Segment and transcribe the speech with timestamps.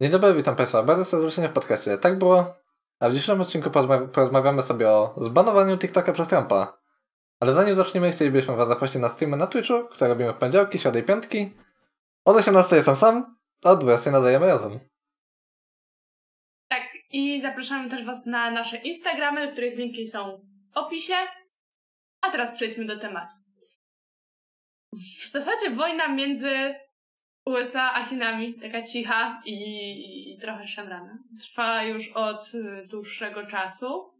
[0.00, 2.54] Dzień dobry, witam Państwa bardzo serdecznie w podcaście Tak było,
[3.00, 6.78] a w dzisiejszym odcinku porozma- porozmawiamy sobie o zbanowaniu TikToka przez Trumpa.
[7.40, 11.00] Ale zanim zaczniemy, chcielibyśmy Was zaprosić na streamy na Twitchu, które robimy w poniedziałki, środy
[11.00, 11.52] i piątki.
[12.24, 14.78] Od 18 jestem sam, a od 20 nadajemy razem.
[16.68, 20.40] Tak, i zapraszamy też Was na nasze Instagramy, których linki są
[20.74, 21.14] w opisie.
[22.20, 23.34] A teraz przejdźmy do tematu.
[25.22, 26.74] W zasadzie wojna między
[27.44, 34.10] USA a Chinami, taka cicha i, i trochę szemrana, trwa już od y, dłuższego czasu.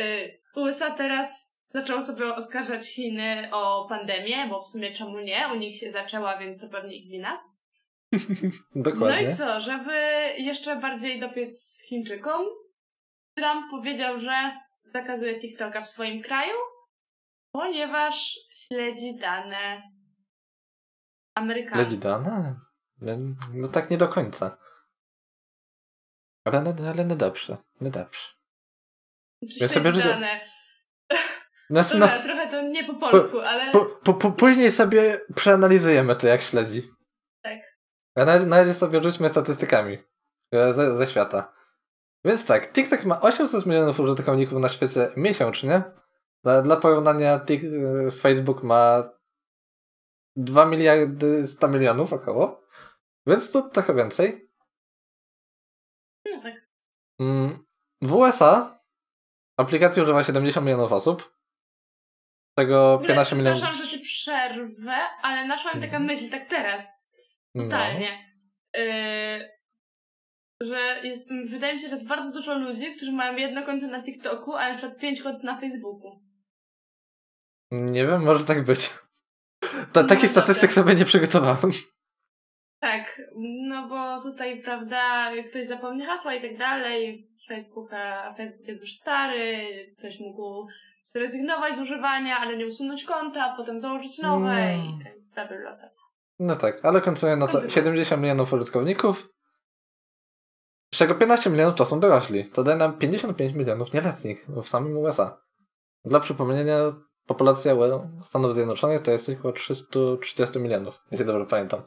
[0.00, 5.48] Y, USA teraz zaczęło sobie oskarżać Chiny o pandemię, bo w sumie czemu nie?
[5.54, 7.44] U nich się zaczęła, więc to pewnie ich wina.
[8.74, 9.22] Dokładnie.
[9.22, 9.92] No i co, żeby
[10.38, 12.46] jeszcze bardziej dopiec Chińczykom,
[13.34, 14.52] Trump powiedział, że
[14.84, 16.54] zakazuje TikToka w swoim kraju,
[17.52, 19.82] ponieważ śledzi dane
[21.38, 21.86] Amerykanów.
[21.86, 21.98] Lady?
[23.00, 23.16] No,
[23.54, 24.58] no tak nie do końca.
[26.44, 28.20] Ale, ale, ale no dobrze, no dobrze.
[29.40, 30.40] Ja sobie dane.
[31.70, 36.16] Znaczy, no, Dobra, trochę to nie po polsku, ale po, po, po, później sobie przeanalizujemy
[36.16, 36.90] to, jak śledzi.
[37.42, 37.58] Tak.
[38.14, 39.98] A na, na razie sobie rzućmy statystykami
[40.52, 41.52] ze, ze świata.
[42.24, 45.82] Więc tak, TikTok ma 800 milionów użytkowników na świecie miesięcznie.
[46.42, 49.10] Dla, dla porównania, Tik, e, Facebook ma
[50.38, 52.62] 2 miliardy 100 milionów około.
[53.26, 54.50] Więc to trochę więcej.
[56.26, 56.54] no tak.
[58.02, 58.78] W USA
[59.56, 61.38] aplikacji używa 70 milionów osób.
[62.56, 63.58] Tego W ogóle, 15 milionów.
[63.62, 66.04] Przepraszam, że ci przerwę, ale naszła mi taka Mhm.
[66.04, 66.86] myśl, tak teraz,
[67.54, 67.64] No.
[67.64, 68.34] totalnie,
[68.74, 69.48] yy,
[70.60, 74.02] że jest, wydaje mi się, że jest bardzo dużo ludzi, którzy mają jedno konto na
[74.02, 76.20] TikToku, a na przykład pięć kont na Facebooku.
[77.70, 78.90] Nie wiem, może tak być.
[79.92, 80.28] Ta, No taki dobra.
[80.28, 81.70] statystyk sobie nie przygotowałem.
[82.80, 83.20] Tak,
[83.68, 89.66] no bo tutaj, prawda, ktoś zapomni hasła i tak dalej, Facebooka, Facebook jest już stary,
[89.98, 90.66] ktoś mógł
[91.02, 94.84] zrezygnować z używania, ale nie usunąć konta, potem założyć nowe No.
[94.84, 95.90] i tak, bla, bla, bla.
[96.38, 97.74] No tak, ale końcuję no to Kontynuuj.
[97.74, 99.28] 70 milionów użytkowników,
[100.94, 102.44] z czego 15 milionów to są dorośli.
[102.44, 105.40] To daje nam 55 milionów nieletnich w samym USA.
[106.04, 106.78] Dla przypomnienia,
[107.28, 107.74] populacja
[108.22, 111.82] Stanów Zjednoczonych to jest około 330 milionów, jeśli dobrze pamiętam.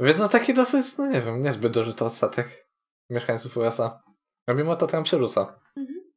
[0.00, 2.68] Więc no taki dosyć, no nie wiem, niezbyt duży to odsetek
[3.10, 4.02] mieszkańców USA.
[4.46, 5.60] A mimo to Trump się rzuca.
[5.76, 6.12] Mhm.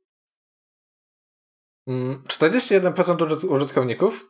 [1.88, 4.26] Mm, 41% użyt- użytkowników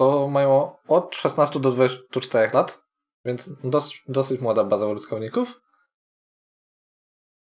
[0.00, 2.82] to mają od 16 do 24 lat,
[3.24, 5.60] więc dosyć, dosyć młoda baza użytkowników.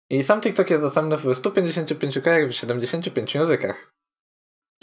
[0.09, 3.93] I sam TikTok jest dostępny w 155 krajach w 75 językach.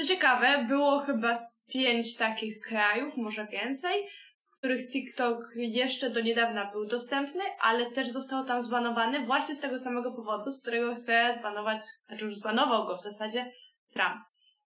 [0.00, 4.08] Co ciekawe, było chyba z pięć takich krajów, może więcej,
[4.46, 9.60] w których TikTok jeszcze do niedawna był dostępny, ale też został tam zbanowany właśnie z
[9.60, 13.52] tego samego powodu, z którego chce zbanować, znaczy już zbanował go w zasadzie
[13.92, 14.22] Trump.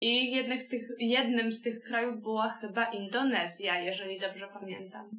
[0.02, 5.10] I jednych z tych, jednym z tych krajów była chyba Indonezja, jeżeli dobrze pamiętam.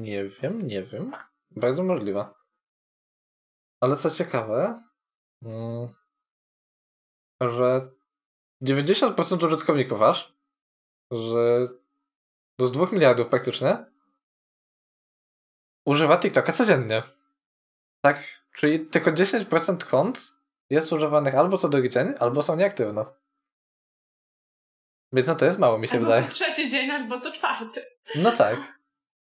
[0.00, 1.12] Nie wiem, nie wiem.
[1.50, 2.26] Bardzo możliwe.
[3.80, 4.82] Ale co ciekawe,
[5.42, 5.88] mm,
[7.40, 7.95] że
[8.62, 10.34] 90% użytkowników aż,
[11.10, 11.68] że
[12.58, 13.84] do 2 miliardów praktycznie,
[15.86, 17.02] używa TikToka codziennie.
[18.04, 18.24] Tak,
[18.56, 20.36] czyli tylko 10% kont
[20.70, 23.04] jest używanych albo co drugi dzień, albo są nieaktywne.
[25.12, 26.22] Więc no to jest mało, mi się Albo wydaje.
[26.22, 27.84] co trzeci dzień, albo co czwarty.
[28.14, 28.78] No tak.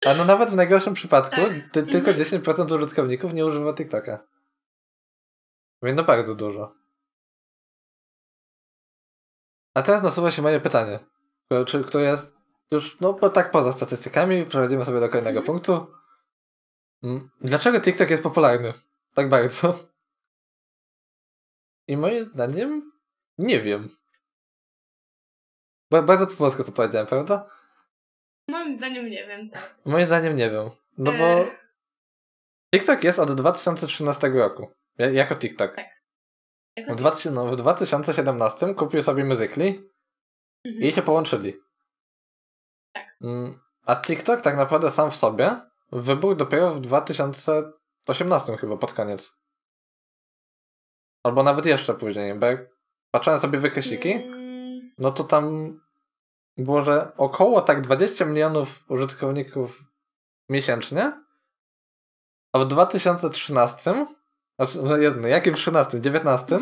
[0.06, 1.52] A no nawet w najgorszym przypadku Tak.
[1.72, 2.16] ty, tylko Mhm.
[2.16, 4.26] 10% użytkowników nie używa TikToka.
[5.82, 6.74] Więc no bardzo dużo.
[9.78, 10.98] A teraz nasuwa się moje pytanie,
[11.44, 12.34] które- czy, które jest
[12.70, 15.86] już, no bo tak poza statystykami, przechodzimy sobie do kolejnego punktu.
[17.02, 18.72] Mm, Dlaczego TikTok jest popularny?
[19.14, 19.78] Tak bardzo.
[21.88, 22.92] I moim zdaniem
[23.38, 23.88] nie wiem.
[25.90, 27.50] Ba- Bardzo po polsku to powiedziałem, prawda?
[28.48, 29.50] Moim zdaniem nie wiem.
[29.84, 30.70] Moim zdaniem nie wiem.
[30.98, 31.46] No bo E,
[32.74, 34.70] TikTok jest od 2013 roku.
[34.98, 35.76] Ja- Jako TikTok.
[35.76, 35.97] jako
[36.88, 39.88] W, 2000, no, w 2017 kupił sobie Musical.ly
[40.64, 40.84] Mhm.
[40.84, 41.54] i się połączyli.
[42.92, 43.16] Tak.
[43.22, 45.60] Mm, A TikTok tak naprawdę sam w sobie
[45.92, 49.36] wybuchł dopiero w 2018 chyba pod koniec.
[51.22, 52.60] Albo nawet jeszcze później, bo jak
[53.10, 55.74] patrzyłem sobie wykresiki, Mm, no to tam
[56.56, 59.84] było, że około tak 20 milionów użytkowników
[60.48, 61.12] miesięcznie,
[62.52, 64.06] a w 2013,
[64.58, 66.58] znaczy, jakim 13, 19,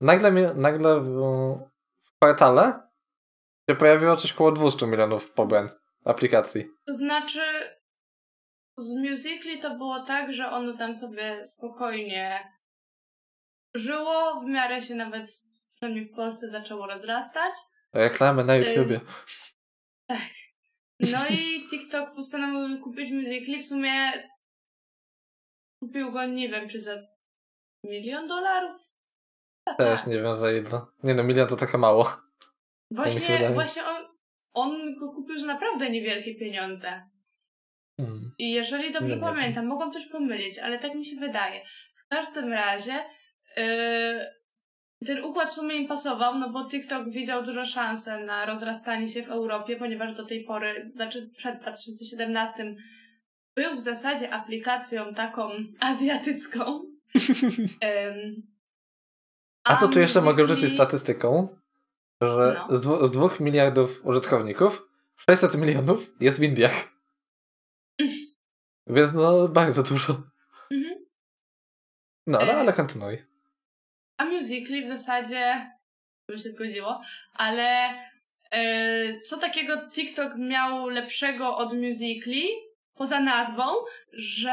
[0.00, 1.06] nagle, nagle w,
[2.02, 2.88] w kwartale
[3.70, 5.68] się pojawiło coś około 200 milionów pobrań
[6.04, 6.64] aplikacji.
[6.86, 7.40] To znaczy,
[8.76, 12.52] z Musically to było tak, że ono tam sobie spokojnie
[13.74, 15.30] żyło, w miarę się nawet,
[15.74, 17.54] przynajmniej w Polsce, zaczęło rozrastać.
[17.92, 19.00] Reklamy na YouTubie.
[21.00, 23.60] No i TikTok postanowił kupić Musically.
[23.60, 24.12] W sumie
[25.86, 26.92] kupił go, nie wiem, czy za
[27.84, 28.76] milion dolarów?
[29.64, 30.10] Tak, Też tak.
[30.10, 30.80] nie wiem za ile.
[31.02, 32.16] Nie no, milion to trochę mało.
[32.90, 33.54] Właśnie, wydaje.
[33.54, 34.02] właśnie on,
[34.54, 37.02] on go kupił za naprawdę niewielkie pieniądze.
[38.00, 38.34] Hmm.
[38.38, 41.64] I jeżeli dobrze nie pamiętam, mogłam coś pomylić, ale tak mi się wydaje.
[42.06, 43.04] W każdym razie
[43.56, 43.64] yy,
[45.06, 49.22] ten układ w sumie im pasował, no bo TikTok widział dużo szansę na rozrastanie się
[49.22, 52.76] w Europie, ponieważ do tej pory, znaczy przed 2017
[53.56, 56.82] był w zasadzie aplikacją taką azjatycką.
[59.64, 61.58] A to tu jeszcze mogę Musical.ly rzucić statystyką,
[62.22, 62.76] że No.
[62.76, 64.88] z, dwu, z dwóch miliardów użytkowników
[65.30, 66.90] 600 milionów jest w Indiach.
[68.86, 70.22] Więc no, bardzo dużo.
[70.70, 71.04] Mhm.
[72.26, 72.56] No, no E.
[72.56, 73.24] ale kontynuuj.
[74.18, 75.70] A Musical.ly w zasadzie
[76.28, 77.00] by się zgodziło,
[77.34, 77.94] ale
[78.50, 82.42] e, co takiego TikTok miał lepszego od Musical.ly
[82.94, 83.64] poza nazwą,
[84.12, 84.50] że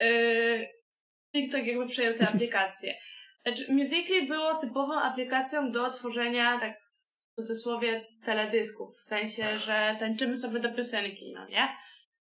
[0.00, 0.06] e,
[1.34, 2.94] TikTok jakby przejął tę aplikację.
[3.46, 6.80] Znaczy, Musical.ly było typową aplikacją do tworzenia tak
[7.32, 11.68] w cudzysłowie teledysków, w sensie, że tańczymy sobie do piosenki, no nie?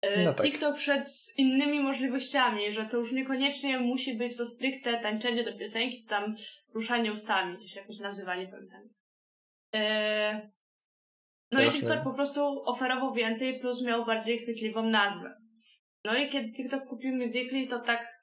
[0.02, 0.46] E, No tak.
[0.46, 5.58] TikTok wszedł z innymi możliwościami, że to już niekoniecznie musi być to stricte tańczenie do
[5.58, 6.34] piosenki, czy tam
[6.74, 8.88] ruszanie ustami, to się jakoś nazywa, nie pamiętam.
[9.74, 10.50] E,
[11.52, 15.40] No i Też nie TikTok po prostu oferował więcej, plus miał bardziej chwytliwą nazwę.
[16.04, 18.18] No i kiedy TikTok kupił Musical.ly, to tak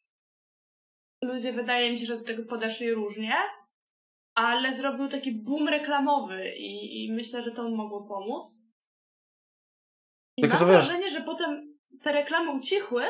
[1.22, 3.36] ludzie wydaje mi się, że do tego podeszli różnie,
[4.36, 8.48] ale zrobił taki boom reklamowy i, i myślę, że to mogło pomóc.
[10.38, 13.04] I Tylko, mam wrażenie, że potem te reklamy ucichły,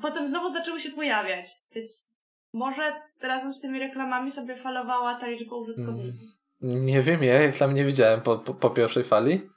[0.00, 2.10] potem znowu zaczęły się pojawiać, więc
[2.52, 6.43] może razem z tymi reklamami sobie falowała ta liczba użytkowników.
[6.64, 9.50] Nie wiem, ja reklam nie widziałem po, po, po pierwszej fali.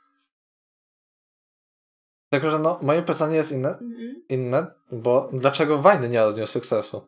[2.30, 4.24] Tylko, że no, moje pytanie jest inne, Mhm.
[4.30, 7.08] inne bo dlaczego Wine nie odniósł sukcesu?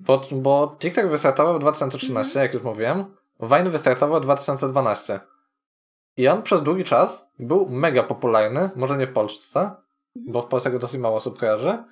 [0.00, 2.42] Bo, bo TikTok wystartował w 2013, Mhm.
[2.46, 3.04] jak już mówiłem.
[3.40, 5.20] Wine wystartował w 2012.
[6.16, 9.70] I on przez długi czas był mega popularny, może nie w Polsce,
[10.16, 11.84] bo w Polsce go dosyć mało osób kojarzy,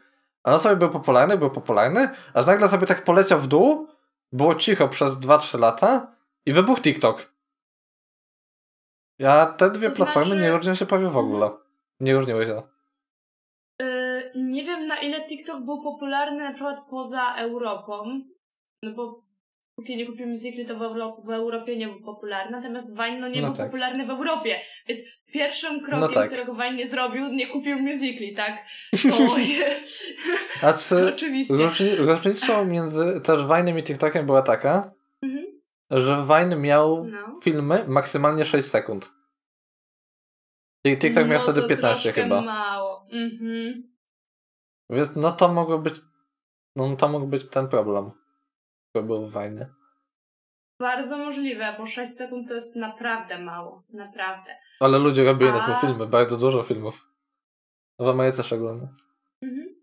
[0.42, 3.88] ale on sobie był popularny, był popularny, aż nagle sobie tak poleciał w dół,
[4.32, 6.11] było cicho przez 2-3 lata
[6.46, 7.32] i wybuchł TikTok.
[9.18, 11.50] Ja te dwie To platformy znaczy- nie różnią się prawie w ogóle.
[12.00, 12.62] Nie różniły się.
[13.80, 18.20] Yy, nie wiem na ile TikTok był popularny na przykład poza Europą,
[18.82, 19.22] no bo
[19.76, 23.28] póki nie kupił Musical.ly to w, Euro- w Europie nie był popularny, natomiast Vine no
[23.28, 23.66] nie No był tak.
[23.66, 25.00] popularny w Europie, więc
[25.32, 26.26] pierwszym krokiem, No tak.
[26.26, 28.58] którego Vine nie zrobił, nie kupił Musical.ly, tak?
[29.02, 30.04] To jest
[30.62, 31.54] A czy oczywiście.
[31.54, 35.01] różni, różnicą między też Vine'em i TikTokiem była taka, Mhm.
[35.92, 37.40] Że Vine miał No.
[37.42, 39.12] filmy maksymalnie 6 sekund.
[40.86, 42.40] I TikTok miał no wtedy to 15 troszkę chyba.
[42.40, 43.06] mało.
[43.12, 43.92] Mhm.
[44.90, 45.94] Więc no to mogło być.
[46.76, 48.10] No to mógł być ten problem.
[48.96, 49.74] To był Vine.
[50.80, 53.82] Bardzo możliwe, bo 6 sekund to jest naprawdę mało.
[53.88, 54.56] Naprawdę.
[54.80, 57.08] Ale ludzie robili na A- tym filmy, bardzo dużo filmów.
[57.98, 58.88] W Ameryce szczególnie.
[59.42, 59.82] Mhm.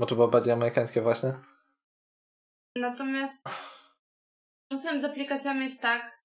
[0.00, 1.34] Bo to było bardziej amerykańskie właśnie.
[2.76, 3.48] Natomiast
[4.68, 6.22] czasem z aplikacjami jest tak,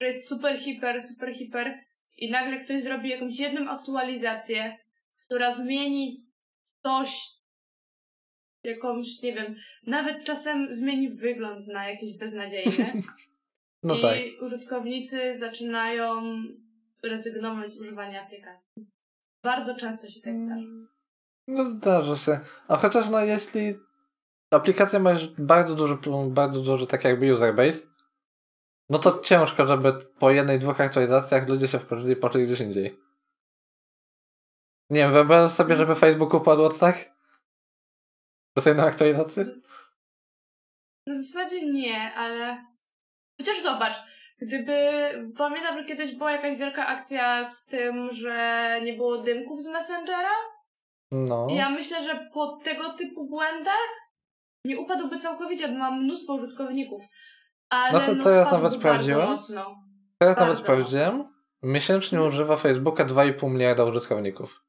[0.00, 1.80] że jest super, hiper, super, hiper
[2.16, 4.78] i nagle ktoś zrobi jakąś jedną aktualizację,
[5.26, 6.26] która zmieni
[6.82, 7.20] coś,
[8.64, 9.54] jakąś, nie wiem,
[9.86, 12.72] nawet czasem zmieni wygląd na jakiś beznadziejny
[13.82, 14.18] No i tak.
[14.42, 16.22] użytkownicy zaczynają
[17.02, 18.86] rezygnować z używania aplikacji.
[19.42, 20.66] Bardzo często się tak zdarza.
[21.48, 22.40] No zdarza się.
[22.68, 23.74] A chociaż no jeśli
[24.56, 27.86] aplikacja ma już bardzo duży, bardzo duży tak jakby user base,
[28.88, 33.00] no to ciężko, żeby po jednej, dwóch aktualizacjach ludzie się wkurzyli i poczęli gdzieś indziej.
[34.90, 37.14] Nie wiem, wyobrażasz sobie, żeby Facebook upadł od tak?
[38.56, 39.44] Przez jedną aktualizację?
[41.06, 42.64] No w zasadzie nie, ale
[43.40, 43.96] chociaż zobacz,
[44.40, 44.74] gdyby
[45.36, 50.34] pamiętam, że kiedyś była jakaś wielka akcja z tym, że nie było dymków z Messengera
[51.10, 51.46] No.
[51.50, 54.03] i ja myślę, że po tego typu błędach
[54.64, 57.02] nie upadłby całkowicie, bo mam mnóstwo użytkowników.
[57.68, 59.28] Ale No to- to ja spadłby nawet sprawdziłem.
[59.28, 59.76] Mocno.
[60.18, 61.24] Teraz nawet bardzo sprawdziłem.
[61.62, 62.34] Miesięcznie Mhm.
[62.34, 64.64] używa Facebooka 2,5 miliarda użytkowników.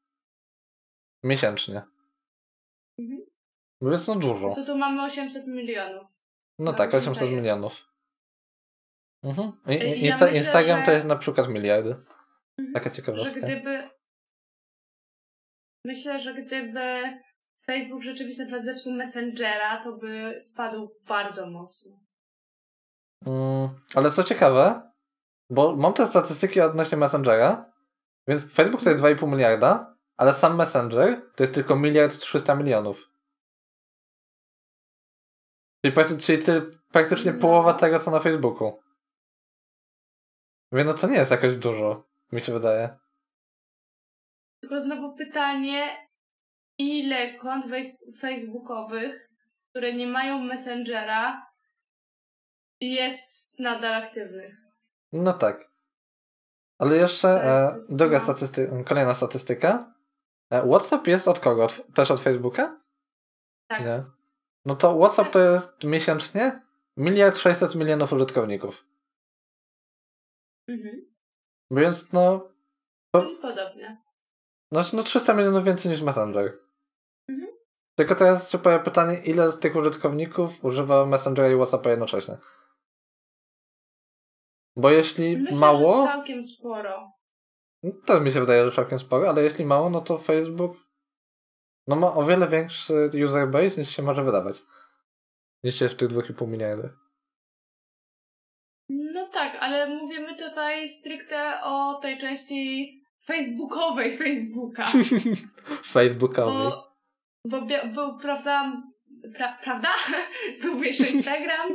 [1.23, 1.81] Miesięcznie.
[2.99, 3.19] Mhm.
[3.81, 4.51] Więc no dużo.
[4.55, 6.07] To tu mamy 800 milionów.
[6.59, 7.37] No No, tak, różnica 800 jest.
[7.41, 7.85] milionów.
[9.23, 9.51] Mhm.
[9.67, 11.89] I, Ja i, Insta, myślę, Instagram że- to jest na przykład miliardy.
[12.59, 12.73] Mhm.
[12.73, 13.39] Taka Że ciekawostka.
[13.39, 13.89] gdyby
[15.85, 17.03] Myślę, że gdyby
[17.67, 21.99] Facebook rzeczywiście na przykład zepsuł Messengera, to by spadł bardzo mocno.
[23.25, 24.91] Mm, ale co ciekawe,
[25.49, 27.73] bo mam te statystyki odnośnie Messengera,
[28.27, 33.09] więc Facebook to jest 2,5 miliarda, ale sam Messenger to jest tylko miliard 300 milionów.
[35.85, 37.39] Czyli, prakty- czyli ty, praktycznie No.
[37.41, 38.79] połowa tego, co na Facebooku.
[40.71, 42.97] Więc no to nie jest jakoś dużo, mi się wydaje.
[44.61, 46.04] Tylko znowu pytanie,
[46.77, 47.65] ile kont
[48.21, 49.29] facebookowych,
[49.69, 51.51] które nie mają Messengera,
[52.81, 54.55] jest nadal aktywnych?
[55.11, 55.69] No tak.
[56.77, 58.23] Ale jeszcze e, druga no.
[58.23, 59.93] statystyka, kolejna statystyka.
[60.51, 61.63] E, WhatsApp jest od kogo?
[61.63, 62.81] Od, też od Facebooka?
[63.67, 63.81] Tak.
[63.81, 64.03] Nie.
[64.65, 66.61] No to WhatsApp to jest miesięcznie
[66.97, 68.85] miliard 600 milionów użytkowników.
[70.67, 71.05] Mhm.
[71.71, 72.51] Więc no,
[73.15, 74.01] Czyli podobnie.
[74.71, 76.64] no, no 300 milionów więcej niż Messenger.
[77.95, 82.37] Tylko teraz się pojawia pytanie, ile z tych użytkowników używa Messengera i WhatsAppa jednocześnie?
[84.75, 87.11] Bo jeśli Myślę, mało, że całkiem sporo.
[87.83, 90.77] no to mi się wydaje, że całkiem sporo, ale jeśli mało, no to Facebook
[91.87, 94.61] no ma o wiele większy user base niż się może wydawać.
[95.63, 96.91] Niż jest w tych 2,5 miliardach.
[98.89, 102.91] No tak, ale mówimy tutaj stricte o tej części
[103.25, 104.85] facebookowej Facebooka.
[105.93, 106.51] Facebookowy.
[106.51, 106.94] Bo,
[107.45, 107.61] bo
[107.93, 108.81] był, prawda,
[109.35, 109.89] pra, prawda?
[110.61, 111.71] był jeszcze Instagram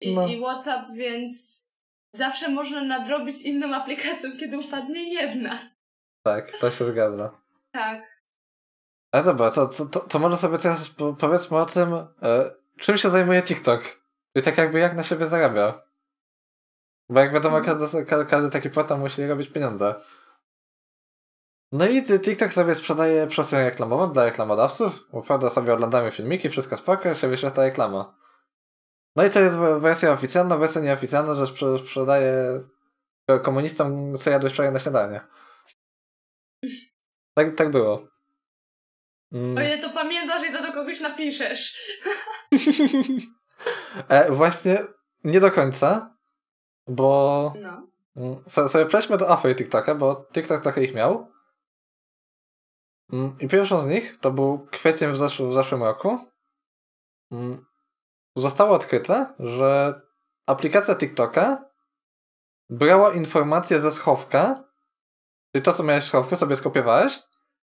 [0.00, 0.28] i, No.
[0.28, 1.60] i WhatsApp, więc
[2.14, 5.70] zawsze można nadrobić inną aplikacją, kiedy upadnie jedna.
[6.22, 7.40] Tak, to się zgadza.
[7.72, 8.20] Tak.
[9.12, 13.10] Ale dobra, to, to, to, może sobie teraz po- powiedzmy o tym, e, czym się
[13.10, 14.00] zajmuje TikTok.
[14.34, 15.82] I tak jakby jak na siebie zarabia.
[17.10, 17.78] Bo jak wiadomo, Mhm.
[17.78, 19.94] każdy, ka- każdy taki portal musi robić pieniądze.
[21.72, 25.04] No i TikTok sobie sprzedaje przestrzeń reklamową dla reklamodawców.
[25.26, 28.14] Prawda sobie oglądamy filmiki, wszystko spoko, się wyświetla reklama.
[29.16, 32.60] No i to jest we- wersja oficjalna, wersja nieoficjalna, że sprze- sprzedaje
[33.42, 35.20] komunistom, co jadłeś wczoraj na śniadanie.
[37.34, 38.06] Tak, tak było.
[39.32, 39.58] Mm.
[39.58, 41.76] O ile to pamiętasz i to do kogoś napiszesz.
[44.08, 44.78] e, właśnie
[45.24, 46.16] nie do końca,
[46.86, 47.86] bo No.
[48.16, 51.32] mm, so, sobie przejdźmy do afery TikToka, bo TikTok trochę ich miał.
[53.12, 56.18] Mm, I pierwszą z nich to był kwiecień w, zesz- w zeszłym roku.
[57.32, 57.66] Mm,
[58.36, 60.00] Zostało odkryte, że
[60.46, 61.64] aplikacja TikToka
[62.70, 64.64] brała informacje ze schowka,
[65.52, 67.22] czyli to, co miałeś w schowku, sobie skopiowałeś,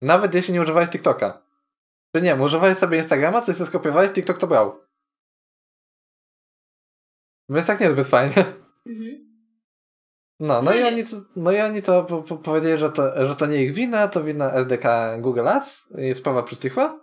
[0.02, 1.42] nawet jeśli nie używałeś TikToka.
[2.16, 4.82] Czy nie, używałeś sobie Instagrama, coś sobie skopiowałeś, TikTok to brał.
[7.50, 8.46] Więc tak niezbyt fajnie.
[8.86, 9.31] Mhm.
[10.42, 13.26] No, no, No i, oni to, no i oni to po, po, powiedzieli, że to,
[13.26, 14.86] że to nie ich wina, to wina SDK
[15.20, 17.00] Google Ads i sprawa przycichła.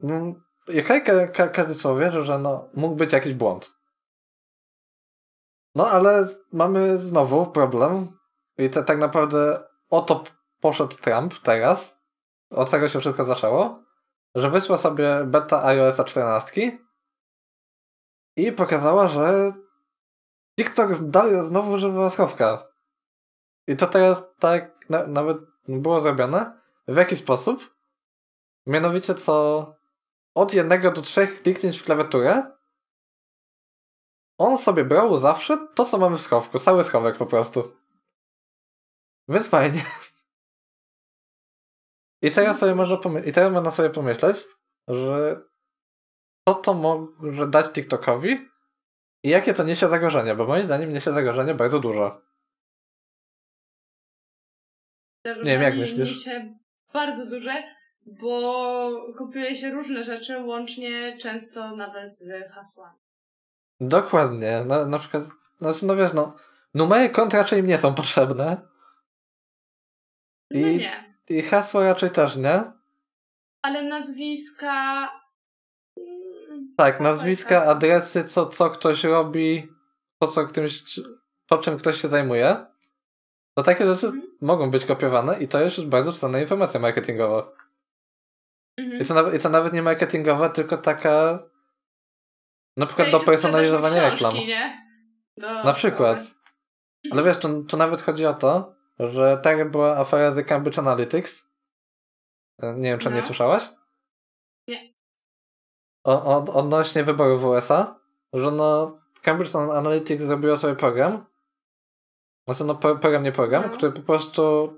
[0.00, 0.34] No,
[0.68, 3.70] I okej, ka, ka, każdy człowiek wierzy, że no, mógł być jakiś błąd.
[5.74, 8.08] No, ale mamy znowu problem
[8.58, 10.24] i to tak naprawdę o to
[10.60, 11.96] poszedł Trump teraz.
[12.50, 13.84] Od tego się wszystko zaczęło,
[14.34, 16.78] że wysłał sobie beta iOS 14
[18.36, 19.52] i pokazała, że
[20.60, 20.94] TikTok
[21.44, 22.66] znowu używa schowka.
[23.66, 25.38] I to teraz tak na, nawet
[25.68, 26.60] było zrobione.
[26.88, 27.74] W jaki sposób?
[28.66, 29.66] Mianowicie co
[30.34, 32.42] od jednego do trzech kliknięć w klawiaturę
[34.38, 36.58] on sobie brał zawsze to, co mamy w schowku.
[36.58, 37.76] Cały schowek po prostu.
[39.28, 39.84] Więc fajnie.
[42.22, 44.44] I teraz sobie można, I teraz można sobie pomyśleć,
[44.88, 45.42] że
[46.48, 48.49] co to może dać TikTokowi
[49.22, 52.22] i jakie to niesie zagrożenie, bo moim zdaniem niesie zagrożenie bardzo dużo.
[55.24, 56.10] Nie wiem, jak myślisz?
[56.10, 56.54] Niesie
[56.92, 57.62] bardzo duże,
[58.06, 62.98] bo kopiuje się różne rzeczy, łącznie często nawet z hasłami.
[63.80, 64.64] Dokładnie.
[64.64, 65.24] Na, na przykład,
[65.58, 66.36] znaczy, no wiesz, no,
[66.74, 68.56] numery kont raczej im nie są potrzebne
[70.50, 71.14] No I- nie.
[71.28, 72.62] i hasła raczej też nie.
[73.62, 75.08] Ale nazwiska...
[76.80, 79.68] Tak, nazwiska, adresy, co, co ktoś robi,
[80.18, 81.00] to, co kimś,
[81.46, 82.66] to czym ktoś się zajmuje.
[83.54, 84.26] To takie rzeczy Mhm.
[84.40, 87.52] mogą być kopiowane i to jest już bardzo cenna informacja marketingowa.
[88.78, 89.02] Mhm.
[89.02, 91.38] I to, nawet, I to nawet nie marketingowa, tylko taka
[92.76, 94.34] na przykład Ej, do personalizowania książki, reklam.
[94.46, 94.86] Nie?
[95.36, 96.20] Do, Na przykład.
[97.12, 101.44] Ale wiesz, to, to nawet chodzi o to, że tak była afera z Cambridge Analytics.
[102.62, 103.22] E, Nie wiem, czy No.
[103.22, 103.79] słyszałaś?
[106.04, 108.00] O, od, odnośnie wyborów w USA,
[108.32, 111.24] że no Cambridge Analytics zrobiło sobie program.
[112.46, 113.76] Znaczy no pro- program, nie program, No.
[113.76, 114.72] który po prostu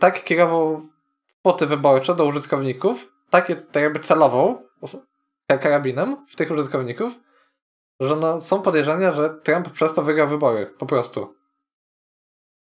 [0.00, 0.82] tak kierował
[1.26, 4.68] spoty wyborcze do użytkowników, takie tak jakby celował
[5.60, 7.12] karabinem w tych użytkowników,
[8.00, 10.66] że no, są podejrzenia, że Trump przez to wygrał wybory.
[10.66, 11.34] Po prostu.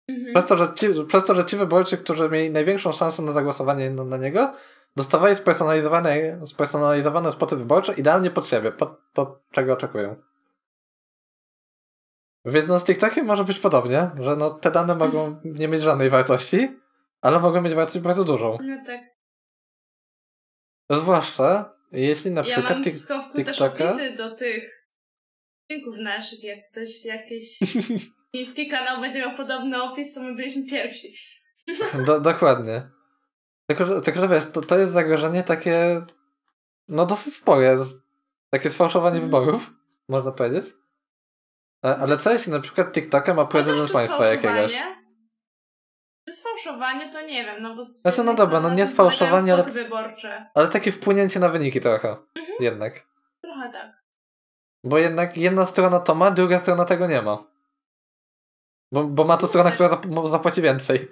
[0.08, 0.34] Mhm.
[0.34, 3.90] Przez to, że ci, przez to, że ci wyborcy, którzy mieli największą szansę na zagłosowanie
[3.90, 4.52] na, na niego,
[4.96, 10.16] dostawali spersonalizowane, spersonalizowane spoty wyborcze idealnie pod siebie, pod to, czego oczekują.
[12.44, 16.10] Więc no z TikTokiem może być podobnie, że no te dane mogą nie mieć żadnej
[16.10, 16.80] wartości,
[17.20, 18.58] ale mogą mieć wartość bardzo dużą.
[18.62, 19.00] No tak.
[20.90, 24.88] Zwłaszcza jeśli na ja przykład mam tik- w schowku też opisy do tych
[25.64, 26.44] odcinków naszych.
[26.44, 27.58] Jak ktoś jakiś
[28.36, 31.16] chiński kanał będzie miał podobny opis, to my byliśmy pierwsi.
[32.06, 32.95] Do, dokładnie.
[33.66, 36.02] Tylko, że, tylko, wiesz, to, to jest zagrożenie takie,
[36.88, 37.76] no dosyć spore.
[38.50, 39.30] Takie sfałszowanie Mhm.
[39.30, 39.72] wyborów,
[40.08, 40.64] można powiedzieć.
[41.82, 44.82] Ale co jeśli na przykład TikToka ma prezydent państwa jakiegoś?
[46.30, 47.12] sfałszowanie?
[47.12, 50.50] To nie wiem, no bo Znaczy, no dobra, no nie sfałszowanie, ale- wyborcze.
[50.54, 52.08] Ale takie wpłynięcie na wyniki trochę.
[52.08, 52.56] Mhm.
[52.60, 53.06] Jednak.
[53.42, 54.02] Trochę tak.
[54.84, 57.44] Bo jednak jedna strona to ma, druga strona tego nie ma.
[58.92, 61.08] Bo, bo ma to strona, która zap- zapłaci więcej.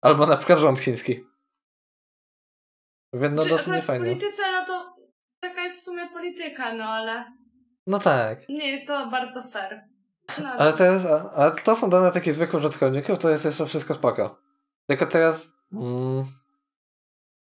[0.00, 1.25] Albo na przykład rząd chiński.
[3.12, 4.04] Więc no dosyć w niefajnie.
[4.06, 4.96] polityce, no to
[5.40, 7.24] taka jest w sumie polityka, no ale
[7.86, 8.48] No tak.
[8.48, 9.80] nie jest to bardzo fair.
[10.42, 13.94] No, Ale to, jest, ale to są dane takich zwykłych użytkowników, to jest jeszcze wszystko
[13.94, 14.38] spoko.
[14.86, 15.52] Tylko teraz.
[15.72, 16.24] Mm,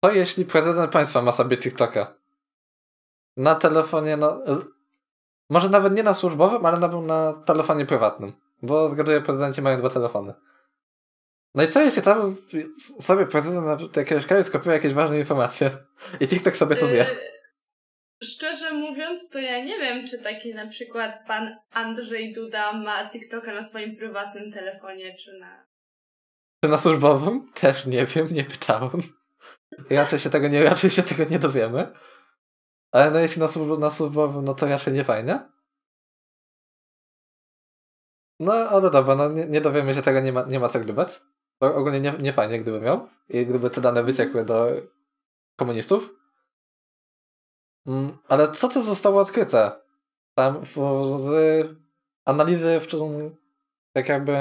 [0.04, 2.14] to jeśli prezydent państwa ma sobie TikToka
[3.36, 4.40] na telefonie, no.
[5.50, 8.32] Może nawet nie na służbowym, ale na, na telefonie prywatnym.
[8.62, 10.34] Bo zgaduję, prezydenci mają dwa telefony.
[11.54, 12.36] No i co jeśli tam
[13.00, 15.70] sobie prezydent na jakiegoś kraju skopiuje jakieś ważne informacje
[16.20, 17.02] i TikTok sobie to zje?
[17.02, 17.30] y,
[18.24, 23.54] Szczerze mówiąc, to ja nie wiem, czy taki na przykład pan Andrzej Duda ma TikToka
[23.54, 25.66] na swoim prywatnym telefonie, czy na.
[26.64, 27.52] Czy na służbowym?
[27.54, 29.02] Też nie wiem, nie pytałem.
[29.90, 31.92] Raczej się tego nie, raczej się tego nie dowiemy.
[32.92, 35.38] Ale no jeśli na, służb, na służbowym, no to raczej nie fajnie.
[38.40, 41.20] No, ale dobra, no nie, nie dowiemy się tego, nie ma, nie ma co gdybać.
[41.62, 43.08] To ogólnie nie, nie fajnie, gdyby miał.
[43.28, 44.66] I gdyby te dane wyciekły do
[45.56, 46.10] komunistów.
[47.86, 49.72] Mm, ale co to zostało odkryte?
[50.34, 50.64] Tam
[51.18, 51.68] z
[52.24, 53.36] analizy, w czym
[53.92, 54.32] tak jakby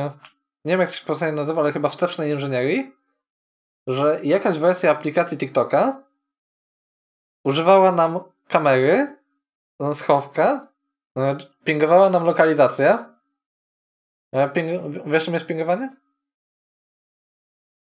[0.65, 2.95] nie wiem jak to się po nazywa, ale chyba wstecznej inżynierii,
[3.87, 6.03] że jakaś wersja aplikacji TikToka
[7.43, 9.17] używała nam kamery,
[9.79, 10.67] no, schowka,
[11.17, 12.97] e, pingowała nam lokalizację.
[14.31, 15.95] E, Ping, wiesz czym jest pingowanie?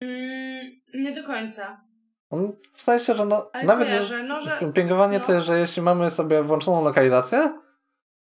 [0.01, 1.81] Mm, nie do końca.
[2.29, 4.71] On w sensie, że no, Ale nawet kojarzę, no, że.
[4.73, 5.25] pingowanie no.
[5.25, 7.59] to jest, że jeśli mamy sobie włączoną lokalizację,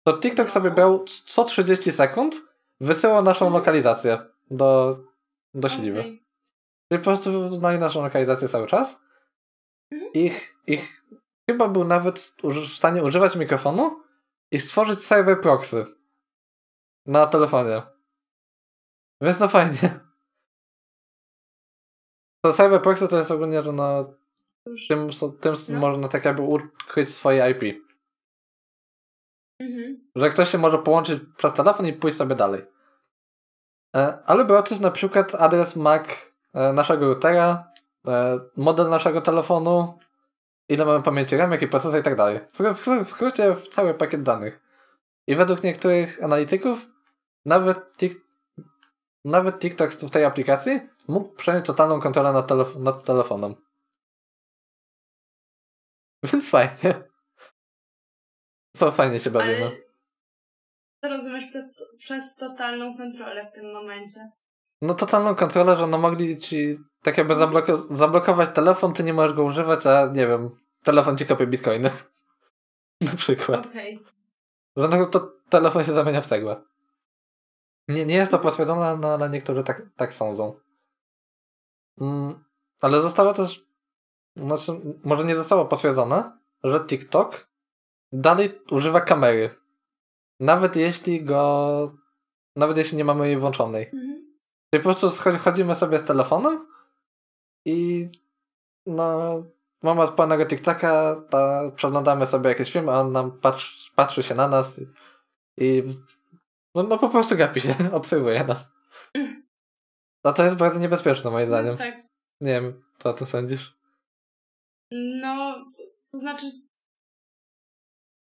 [0.06, 2.42] to TikTok sobie brał co 30 sekund,
[2.80, 3.60] wysyłał naszą Mhm.
[3.60, 4.18] lokalizację
[4.50, 4.98] do,
[5.54, 6.00] do śliwy.
[6.00, 6.24] Okej.
[6.92, 9.00] Czyli po prostu znali naszą lokalizację cały czas.
[9.92, 10.12] Mhm.
[10.12, 11.02] Ich, ich
[11.50, 14.00] chyba był nawet w stanie używać mikrofonu
[14.50, 15.86] i stworzyć serwer proxy
[17.06, 17.82] na telefonie.
[19.20, 20.03] Więc no fajnie.
[22.44, 24.14] To proxy to jest ogólnie, że no
[24.68, 24.88] Cóż.
[24.88, 25.08] tym,
[25.40, 25.78] tym No.
[25.80, 27.84] można tak jakby ukryć swoje IP.
[29.60, 30.10] Mhm.
[30.16, 32.62] Że ktoś się może połączyć przez telefon i pójść sobie dalej.
[33.96, 36.06] E, Ale był też na przykład adres MAC
[36.54, 37.72] e, naszego routera,
[38.06, 39.98] e, model naszego telefonu,
[40.68, 42.40] ile mamy pamięci RAM, jaki procesor i tak dalej.
[42.52, 44.60] W skrócie- W cały pakiet danych.
[45.26, 46.86] I według niektórych analityków
[47.46, 48.20] nawet, tik,
[49.24, 53.54] nawet TikTok w tej aplikacji mógł przejąć totalną kontrolę nad, nad telefonem.
[56.32, 56.94] Więc fajnie.
[58.78, 59.64] To fajnie się bawimy.
[59.64, 59.70] Ale
[61.02, 61.64] co rozumiesz przez,
[61.98, 64.30] przez totalną kontrolę w tym momencie?
[64.82, 69.34] No totalną kontrolę, że no mogli ci tak jakby zabloko- zablokować telefon, ty nie możesz
[69.34, 70.50] go używać, a nie wiem,
[70.82, 71.90] telefon ci kopie bitcoiny.
[73.00, 73.66] Na przykład.
[73.66, 74.00] Okej.
[74.76, 76.62] Że no to telefon się zamienia w cegłę.
[77.88, 80.60] Nie, nie jest to potwierdzone, no ale niektórzy tak, tak sądzą.
[82.00, 82.44] Mm,
[82.80, 83.66] ale zostało też,
[84.36, 84.72] znaczy,
[85.04, 87.48] może nie zostało potwierdzone, że TikTok
[88.12, 89.50] dalej używa kamery.
[90.40, 91.92] Nawet jeśli go,
[92.56, 93.84] nawet jeśli nie mamy jej włączonej.
[93.84, 94.36] Mhm.
[94.70, 96.66] Czyli po prostu chodzimy sobie z telefonem
[97.64, 98.08] i
[98.86, 99.42] no
[99.82, 104.48] mamy odpalonego TikToka, to przeglądamy sobie jakieś filmy, a on nam patrzy, patrzy się na
[104.48, 104.86] nas i,
[105.56, 105.82] i
[106.74, 108.68] no, no po prostu gapi się, obserwuje nas.
[110.24, 111.72] No to jest bardzo niebezpieczne moim zdaniem.
[111.72, 111.94] No, tak.
[112.40, 113.74] Nie wiem, co o tym sądzisz?
[115.20, 115.64] No,
[116.12, 116.52] to znaczy.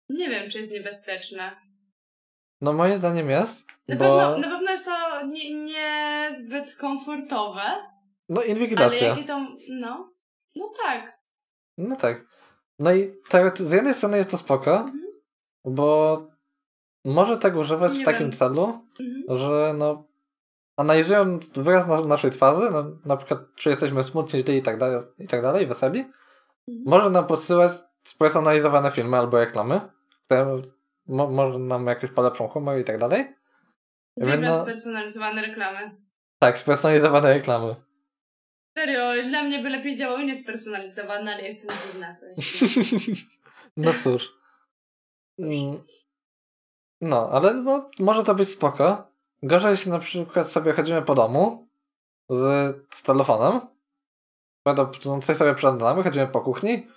[0.09, 1.55] Nie wiem, czy jest niebezpieczne.
[2.61, 3.99] No moim zdaniem jest, Na, bo...
[4.05, 7.63] pewno, na pewno jest to nie, niezbyt komfortowe.
[8.29, 9.07] No Ale inwigilacja.
[9.07, 9.47] jakie to...
[9.69, 10.13] No.
[10.55, 11.19] No tak.
[11.77, 12.25] No tak.
[12.79, 15.01] No i tak, z jednej strony jest to spoko, Mhm.
[15.65, 16.17] bo
[17.05, 18.31] może tak używać Nie w takim wiem.
[18.31, 19.39] celu, Mhm.
[19.39, 20.07] że no
[20.81, 25.01] analizując wyraz na, naszej twarzy, no, na przykład czy jesteśmy smutni, źli i tak dalej,
[25.19, 25.99] i tak dalej, weseli,
[26.67, 26.83] Mhm.
[26.85, 27.71] może nam podsyłać
[28.03, 29.81] spersonalizowane filmy albo reklamy,
[30.25, 30.61] które
[31.07, 33.35] mo, może nam jakoś polepszą humor i tak dalej.
[34.15, 35.97] Uwielbiam no- spersonalizowane reklamy.
[36.39, 37.75] Tak, spersonalizowane reklamy.
[38.77, 42.63] Serio, dla mnie by lepiej działały niespersonalizowane, ale jestem dziwna coś.
[43.77, 44.33] no cóż.
[45.39, 45.83] Mm.
[47.01, 49.10] No, ale no, może to być spoko.
[49.43, 51.69] Gorzej, jeśli na przykład sobie chodzimy po domu
[52.29, 53.61] z, z telefonem,
[55.05, 56.87] no, coś sobie przeglądamy, chodzimy po kuchni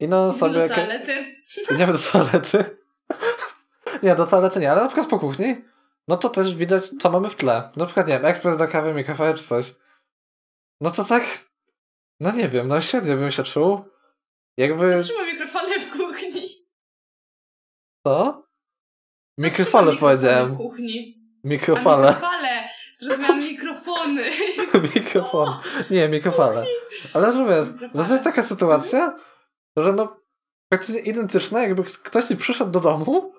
[0.00, 0.68] i no sobie...
[0.68, 1.36] Do toalety.
[1.74, 2.76] Idziemy do toalety.
[4.02, 5.64] nie, do toalety nie, ale na przykład po kuchni,
[6.08, 7.70] no to też widać, co mamy w tle.
[7.76, 9.74] Na przykład, nie wiem, ekspres do kawy, mikrofon czy coś.
[10.80, 11.50] No to tak,
[12.20, 13.84] no nie wiem, no świetnie bym się czuł.
[14.56, 16.66] Jakby, Trzyma mikrofony w kuchni.
[18.06, 18.42] co?
[19.38, 20.54] Mikrofony powiedziałem.
[20.54, 21.17] w kuchni.
[21.44, 22.08] A Mikrofale.
[22.08, 22.68] mikrofale.
[22.98, 24.22] Zrozumiałam mikrofony.
[24.94, 25.58] Mikrofon.
[25.90, 26.66] Nie, mikrofale.
[27.14, 29.16] Ale że wiesz, no to jest taka sytuacja,
[29.76, 30.20] że no
[30.68, 33.34] praktycznie identyczna, jakby ktoś ci przyszedł do domu,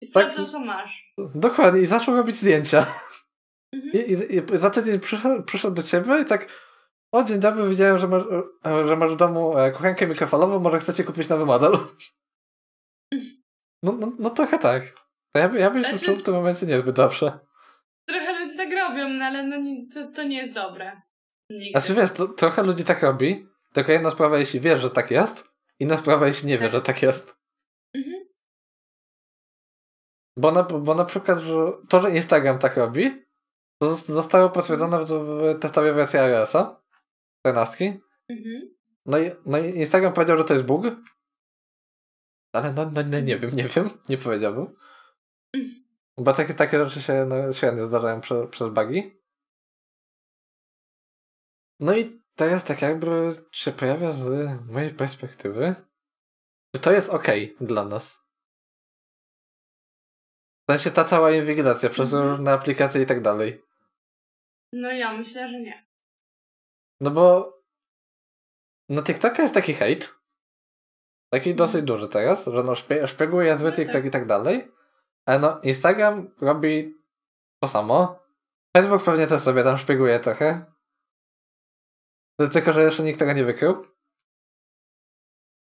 [0.00, 1.14] I sprawdzą, co masz.
[1.34, 2.86] dokładnie, i zaczął robić zdjęcia.
[3.72, 3.92] Mhm.
[3.92, 6.48] I, i, i za tydzień przyszedł, przyszedł do ciebie i tak
[7.12, 8.22] o dzień dobry, widziałem, że masz,
[8.88, 11.72] że masz w domu e, kuchenkę mikrofalową, może chcecie kupić nowy model?
[13.82, 14.82] No, no, no trochę tak.
[15.36, 17.38] Ja, ja bym się Znaczy- czuł w tym momencie niezbyt dobrze.
[18.08, 19.56] Trochę ludzi tak robią, no ale no,
[19.94, 21.02] to, to nie jest dobre.
[21.50, 21.80] Nigdy.
[21.80, 25.44] Znaczy wiesz, to, trochę ludzi tak robi, tylko jedna sprawa, jeśli wiesz, że tak jest,
[25.80, 27.36] inna sprawa, jeśli nie wiesz, że tak jest.
[27.94, 28.24] Mhm.
[30.38, 31.54] Bo na, bo na przykład, że
[31.88, 33.24] to, że Instagram tak robi,
[33.82, 36.82] to zos- zostało potwierdzone w, w testowej wersji iOS-a,
[37.46, 37.98] 14.
[38.28, 38.74] Mhm.
[39.06, 40.84] No i, no i Instagram powiedział, że to jest bug.
[42.54, 44.76] Ale no, no, no nie wiem, nie wiem, nie powiedziałbym.
[46.16, 46.24] Mhm.
[46.24, 49.20] Bo takie, takie rzeczy się no, średnio zdarzają prze, przez bugi.
[51.80, 54.28] No i teraz tak jakby się pojawia z
[54.70, 55.74] mojej perspektywy,
[56.74, 57.26] że to jest ok
[57.60, 58.24] dla nas.
[60.68, 62.30] W sensie ta cała inwigilacja przez Mhm.
[62.30, 63.62] różne aplikacje i tak dalej.
[64.72, 65.86] No ja myślę, że nie.
[67.00, 67.54] No bo
[68.88, 70.14] na TikToka jest taki hejt.
[71.32, 74.04] Taki dosyć duży teraz, że no szpie, szpieguje zły No TikTok tak.
[74.04, 74.73] i tak dalej.
[75.26, 76.94] Ale no Instagram robi
[77.62, 78.24] to samo.
[78.76, 80.74] Facebook pewnie też sobie tam szpieguje trochę.
[82.52, 83.84] Tylko, że jeszcze nikt tego nie wykrył.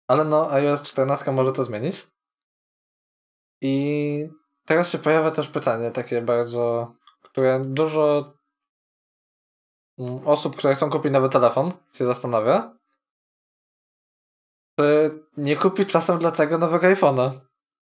[0.07, 2.07] Ale no iOS 14 może to zmienić.
[3.61, 4.29] I
[4.65, 8.33] teraz się pojawia też pytanie takie bardzo, które dużo
[9.97, 12.77] mm, osób, które chcą kupić nowy telefon, się zastanawia.
[14.79, 17.48] Czy nie kupić czasem dlatego nowego iPhone'a?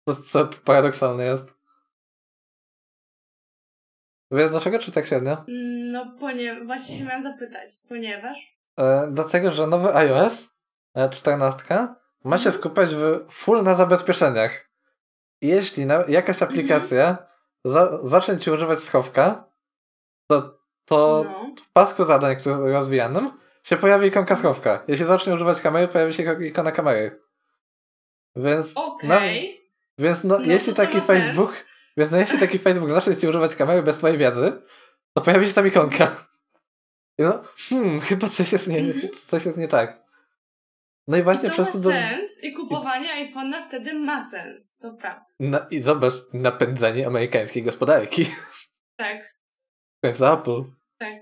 [0.08, 1.54] Co, co paradoksalne jest.
[4.32, 5.44] Wiesz dlaczego, czy tak średnio?
[5.92, 8.38] No, ponieważ, właśnie się miałam zapytać, ponieważ...
[8.80, 10.50] E, dlatego, że nowy iOS
[10.96, 11.64] e, 14
[12.24, 12.56] ma się Mhm.
[12.56, 14.70] skupiać w full na zabezpieczeniach.
[15.42, 17.18] Jeśli na, jakaś aplikacja
[17.66, 19.50] za, zacznie ci używać schowka,
[20.28, 21.56] to, to No.
[21.64, 23.32] w pasku zadań, który jest rozwijanym,
[23.64, 24.84] się pojawi ikonka schowka.
[24.88, 27.20] Jeśli zacznie używać kamery, pojawi się ikona kamery.
[28.36, 29.65] Więc, Okej.
[30.00, 31.66] Więc no, No jeśli taki ma Facebook, sens.
[31.98, 34.62] więc no, jeśli taki Facebook zacznie ci używać kamery bez twojej wiedzy,
[35.14, 36.28] to pojawi się tam ikonka.
[37.20, 39.10] I no, hmm, chyba coś jest nie, Mhm.
[39.28, 40.06] coś jest nie tak.
[41.08, 41.80] No i I właśnie to przez ma to...
[41.80, 41.90] Do...
[41.90, 45.26] sens i kupowanie iPhone'a wtedy ma sens, to prawda.
[45.40, 48.26] No, I zobacz, napędzanie amerykańskiej gospodarki.
[48.98, 49.36] Tak.
[50.04, 50.64] Jest Apple.
[50.98, 51.14] Tak.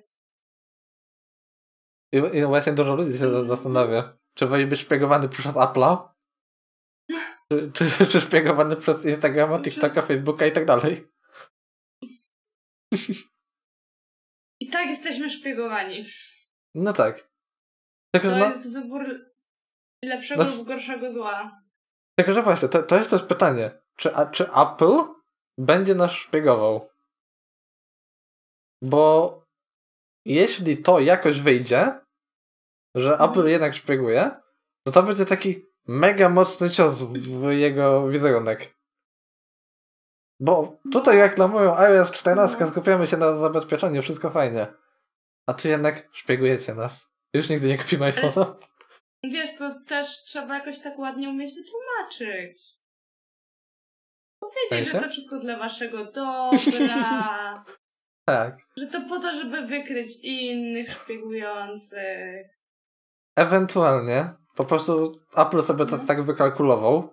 [2.11, 6.07] I, I właśnie dużo ludzi się zastanawia, czy woli być szpiegowany przez Apple'a,
[7.73, 11.07] czy, czy, czy szpiegowany przez Instagrama, TikToka, Przez- Facebooka i tak dalej.
[14.59, 16.05] I tak jesteśmy szpiegowani.
[16.75, 17.29] No tak.
[18.15, 19.05] Tylko, To no, jest wybór
[20.03, 21.61] lepszego No, lub gorszego zła.
[22.19, 23.81] tylko, że właśnie, to, to jest też pytanie.
[23.97, 24.97] Czy, a, czy Apple
[25.57, 26.89] będzie nas szpiegował?
[28.83, 29.39] Bo
[30.25, 31.99] jeśli to jakoś wyjdzie,
[32.95, 33.29] że Mhm.
[33.31, 34.31] Apple jednak szpieguje,
[34.85, 38.75] to to będzie taki mega mocny cios w jego wizerunek.
[40.39, 42.71] Bo tutaj reklamują iOS 14, No.
[42.71, 44.67] skupiamy się na zabezpieczeniu, wszystko fajnie.
[45.47, 47.07] A tu jednak szpiegujecie nas.
[47.33, 48.55] Już nigdy nie kupimy iPhone'a.
[49.23, 52.59] Wiesz, to też trzeba jakoś tak ładnie umieć wytłumaczyć.
[54.39, 57.63] Powiedzieć, że to wszystko dla waszego dobra.
[58.25, 58.57] Tak.
[58.77, 62.47] Że to po to, żeby wykryć innych szpiegujących.
[63.35, 66.03] Ewentualnie po prostu Apple sobie to No.
[66.07, 67.09] tak wykalkulował,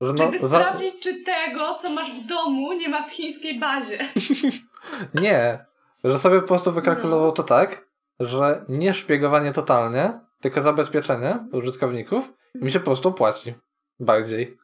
[0.00, 3.58] że no, Żeby za- sprawdzić, czy tego, co masz w domu, nie ma w chińskiej
[3.60, 3.98] bazie.
[5.14, 5.66] Nie,
[6.04, 7.32] że sobie po prostu wykalkulował No.
[7.32, 7.88] to tak,
[8.20, 13.54] że nie szpiegowanie totalnie, tylko zabezpieczenie użytkowników mi się po prostu płaci
[14.00, 14.56] bardziej.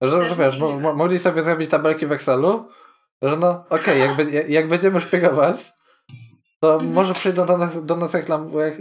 [0.00, 2.68] Że, że wiesz, mo, mogli sobie zrobić tabelki w Excelu,
[3.22, 5.72] że no okej, jak, be- jak będziemy szpiegować,
[6.60, 6.92] to Mhm.
[6.92, 8.74] może przyjdą do nas, do nas reklam, jak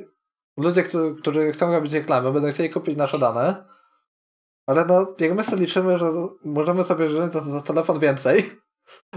[0.61, 3.65] ludzie, którzy, którzy chcą robić reklamy, będą chcieli kupić nasze dane,
[4.67, 6.11] ale no, jak my sobie liczymy, że
[6.45, 8.51] możemy sobie wziąć za, za telefon więcej,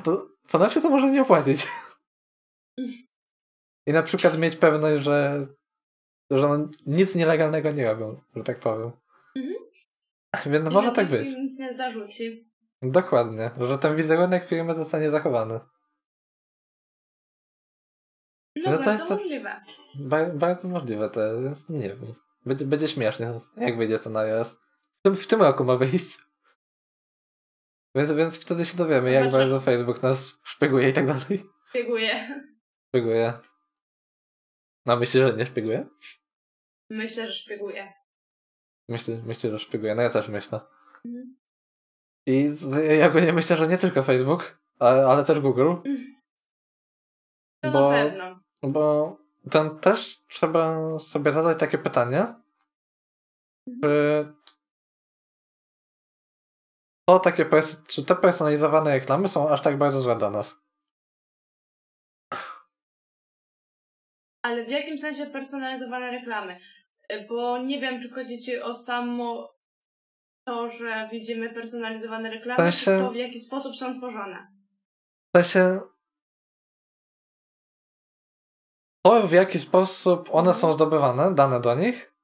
[0.05, 1.69] to, to nam się to może nie opłacić.
[3.87, 5.47] I na przykład mieć pewność, że,
[6.31, 8.91] że nic nielegalnego nie robią, że tak powiem.
[9.37, 9.55] Mhm.
[10.47, 11.37] Więc no, I może że tak być.
[11.37, 12.51] nic nie zarzuci.
[12.83, 15.61] Dokładnie, że ten wizerunek firmy zostanie zachowany.
[18.65, 19.61] No, No to bardzo jest to- możliwe.
[19.95, 22.15] Ba- bardzo możliwe to jest, więc nie wiem.
[22.47, 24.55] Będzie, będzie śmiesznie, jak wyjdzie to na iOS.
[24.55, 26.19] W tym, w tym roku ma wyjść.
[27.95, 31.45] Więc, więc wtedy się dowiemy, jak bardzo Facebook nas szpieguje i tak dalej.
[31.69, 32.45] Szpieguję.
[32.89, 33.33] Szpieguje.
[34.87, 35.87] No myślisz, że nie szpieguje?
[36.91, 37.93] Myślę, że szpieguję.
[38.89, 39.95] Myślę, myślę, że szpieguje.
[39.95, 40.61] No ja też myślę.
[41.05, 41.37] Mhm.
[42.27, 45.73] I z- ja nie myślę, że nie tylko Facebook, ale, ale też Google.
[47.63, 48.41] To Bo- na pewno.
[48.69, 49.17] Bo
[49.51, 52.27] ten też trzeba sobie zadać takie pytanie,
[53.83, 54.33] czy
[57.09, 57.47] to takie,
[57.89, 60.65] czy te personalizowane reklamy są aż tak bardzo złe dla nas?
[64.43, 66.61] Ale w jakim sensie personalizowane reklamy?
[67.09, 69.55] E, Bo nie wiem, czy chodzi ci o samo
[70.47, 74.47] to, że widzimy personalizowane reklamy, W czy sensie- to w jaki sposób są tworzone.
[75.37, 75.81] W sensie
[79.07, 82.15] to, w jaki sposób one są zdobywane, dane do nich,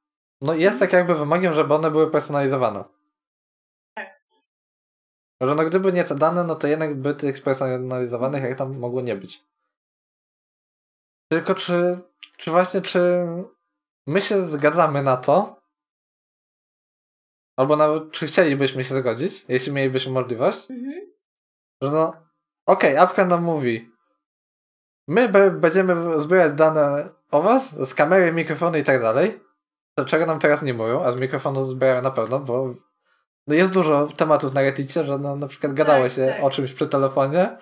[0.41, 2.85] no jest tak jakby wymogiem, żeby one były personalizowane.
[3.97, 4.21] Tak.
[5.41, 9.01] Że no gdyby nie te dane, no to jednak by tych spersonalizowanych jak tam mogło
[9.01, 9.45] nie być.
[11.33, 12.01] Tylko czy,
[12.37, 13.27] czy właśnie, czy
[14.07, 15.61] my się zgadzamy na to,
[17.59, 21.11] albo nawet czy chcielibyśmy się zgodzić, jeśli mielibyśmy możliwość, Mhm.
[21.83, 22.13] że no,
[22.67, 23.91] okej, apka nam mówi,
[25.11, 29.41] my be- będziemy zbierać dane o was z kamery, mikrofonu i tak dalej,
[30.07, 32.75] czego nam teraz nie mówią, a z mikrofonu zbierają na pewno, bo
[33.47, 36.45] no jest dużo tematów na Reddicie, że no, na przykład gadało Tak, się tak.
[36.45, 37.59] o czymś przy telefonie,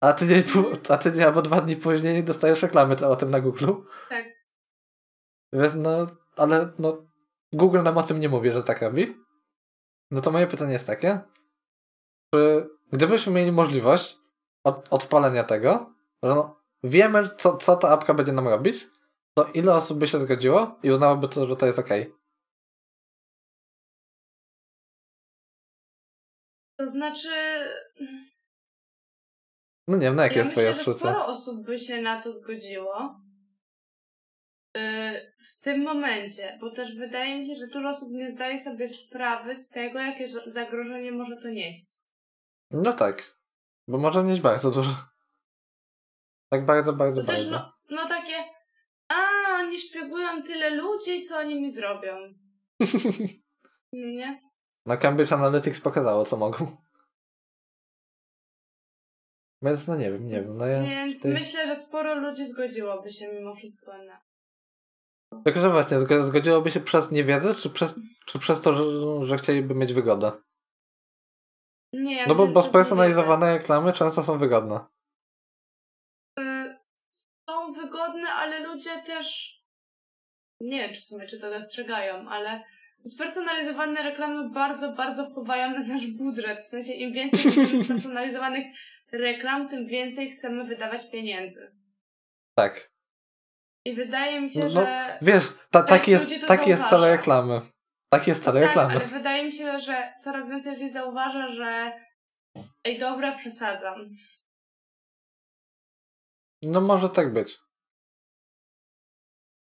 [0.00, 0.42] a tydzień,
[0.88, 3.66] a tydzień albo dwa dni później dostajesz reklamy o tym na Google.
[4.08, 4.24] Tak.
[5.52, 7.02] Więc no, ale no,
[7.52, 9.16] Google nam o tym nie mówi, że tak robi.
[10.10, 11.20] No to moje pytanie jest takie,
[12.34, 14.18] czy gdybyśmy mieli możliwość
[14.64, 18.76] od, odpalenia tego, że no, wiemy, co, co ta apka będzie nam robić,
[19.38, 21.88] to ile osób by się zgodziło i uznałoby to, że to jest ok?
[26.78, 27.28] To znaczy,
[29.88, 31.08] No nie wiem, na jakie ja jest twoje myślę, że odczucie?
[31.10, 33.20] sporo osób by się na to zgodziło.
[34.76, 38.88] Yy, W tym momencie, bo też wydaje mi się, że dużo osób nie zdaje sobie
[38.88, 41.86] sprawy z tego, jakie za- zagrożenie może to nieść.
[42.70, 43.36] No tak,
[43.88, 44.90] bo może mieć bardzo dużo.
[46.54, 47.50] Tak bardzo, bardzo, To bardzo.
[47.50, 48.44] no, no takie,
[49.08, 49.16] a
[49.54, 52.16] oni szpiegują tyle ludzi, co oni mi zrobią.
[53.92, 54.42] Nie?
[54.86, 56.76] No Cambridge Analytics pokazało, co mogą.
[59.62, 60.56] Więc no nie wiem, nie wiem.
[60.56, 64.22] No ja Więc tutaj- myślę, że sporo ludzi zgodziłoby się mimo wszystko na.
[65.44, 67.94] Tylko, że właśnie, zgo- zgodziłoby się przez niewiedzę, czy przez,
[68.26, 70.32] czy przez to, że, że chcieliby mieć wygodę?
[71.92, 74.80] Nie, ja No bo, bo spersonalizowane reklamy często są wygodne.
[76.38, 76.76] Y,
[77.50, 79.54] są wygodne, ale ludzie też
[80.60, 82.64] nie wiem, czy w sumie czy to dostrzegają, ale
[83.04, 86.58] spersonalizowane reklamy bardzo, bardzo wpływają na nasz budżet.
[86.62, 87.52] W sensie im więcej
[87.84, 88.66] spersonalizowanych
[89.12, 91.72] reklam, tym więcej chcemy wydawać pieniędzy.
[92.54, 92.90] Tak.
[93.84, 97.16] I wydaje mi się, No, że Wiesz, ta, taki jest, taki jest cel zauważa.
[97.16, 97.60] reklamy.
[98.12, 98.90] Taki jest cel tak, reklamy.
[98.94, 101.92] ale wydaje mi się, że coraz więcej ludzi zauważa, że
[102.84, 104.10] ej dobra, przesadzam.
[106.62, 107.63] No może tak być.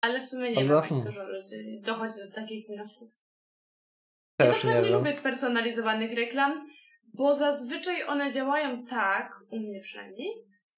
[0.02, 3.10] Ale w sumie nie wiem, jak dużo ludzi dochodzi do takich wniosków.
[4.40, 6.68] Ja Też przykład nie nie lubię spersonalizowanych reklam,
[7.14, 10.30] bo zazwyczaj one działają tak, u mnie przynajmniej,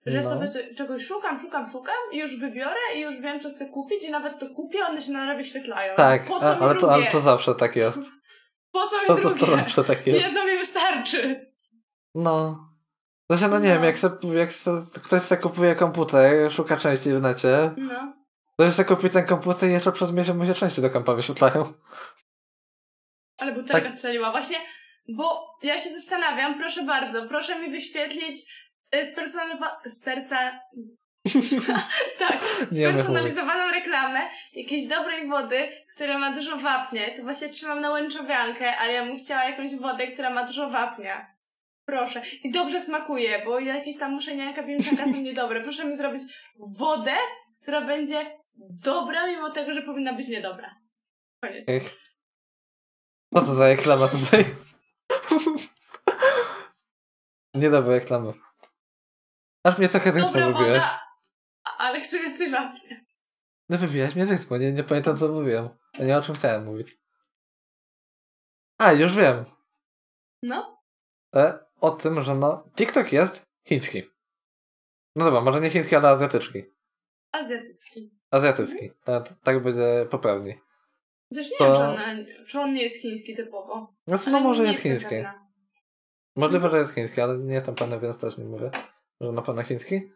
[0.05, 0.23] że No.
[0.23, 4.11] sobie czegoś szukam, szukam, szukam i już wybiorę i już wiem, co chcę kupić i
[4.11, 5.95] nawet to kupię, one się na wyświetlają.
[5.95, 7.99] Tak, po co a, mi ale, to, ale to zawsze tak jest.
[8.71, 9.39] Po co mi To, to, drugie?
[9.39, 10.25] to zawsze tak jest.
[10.25, 11.51] Jedno mi wystarczy.
[12.15, 12.59] No.
[13.31, 13.73] Znaczy, no nie No.
[13.75, 14.71] wiem, jak, se, jak se,
[15.03, 18.13] ktoś sobie kupuje komputer, szuka części w necie, No.
[18.59, 21.13] To już sobie kupi ten komputer i jeszcze przez miesiąc mu się części do kompa
[21.13, 21.73] wyświetlają.
[23.37, 23.97] Ale butelka Tak.
[23.97, 24.31] strzeliła.
[24.31, 24.57] Właśnie,
[25.09, 28.37] bo ja się zastanawiam, proszę bardzo, proszę mi wyświetlić
[28.95, 29.81] y, spersonalizowa...
[29.87, 30.37] Spersa...
[32.19, 34.19] tak, spersonalizowaną reklamę
[34.53, 37.15] jakiejś dobrej wody, która ma dużo wapnia.
[37.15, 41.35] To właśnie trzymam na łęczowiankę, ale ja bym chciała jakąś wodę, która ma dużo wapnia.
[41.85, 42.21] Proszę.
[42.43, 45.61] I dobrze smakuje, bo jakieś tam muszenianka, pięczanka są niedobre.
[45.61, 46.21] Proszę mi zrobić
[46.77, 47.15] wodę,
[47.63, 48.38] która będzie
[48.69, 50.75] dobra, mimo tego, że powinna być niedobra.
[51.43, 51.69] Koniec.
[51.69, 51.83] Ech.
[53.33, 54.45] Co to za reklama tutaj?
[57.55, 58.33] Niedobra reklama.
[59.63, 60.83] Aż mnie trochę z rytmu Dobra wybiłeś.
[60.83, 61.01] woda,
[61.63, 62.97] a- ale chcę więcej wapnia.
[63.69, 65.69] No wybiłeś mnie z rytmu, nie, nie pamiętam co mówiłem.
[65.99, 66.97] Ja nie o czym chciałem mówić.
[68.77, 69.45] A, już wiem.
[70.43, 70.79] No,
[71.35, 74.03] E, o tym, że no, TikTok jest chiński.
[75.15, 76.63] No dobra, może nie chiński, ale azjatycki.
[77.31, 78.11] Azjatycki.
[78.31, 78.91] Azjatycki.
[79.03, 80.61] Tak, tak będzie poprawniej.
[81.29, 83.93] Chociaż nie To- wiem, czy on, czy on nie jest chiński typowo.
[84.07, 85.09] Znaczy, no Ale może jest chiński.
[85.09, 85.49] pewna.
[86.35, 88.71] Możliwe, że jest chiński, ale nie jestem pewny, więc też nie mówię,
[89.21, 90.11] że na pewno chiński.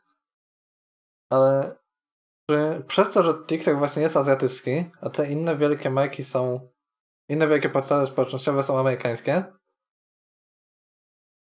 [1.32, 1.76] Ale
[2.49, 6.69] czy, przez to, że TikTok właśnie jest azjatycki, a te inne wielkie marki są,
[7.30, 9.43] inne wielkie portale społecznościowe są amerykańskie,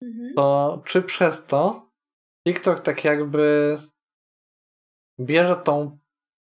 [0.02, 0.34] Mhm.
[0.36, 1.90] to czy przez to
[2.48, 3.76] TikTok tak jakby
[5.20, 5.98] bierze tą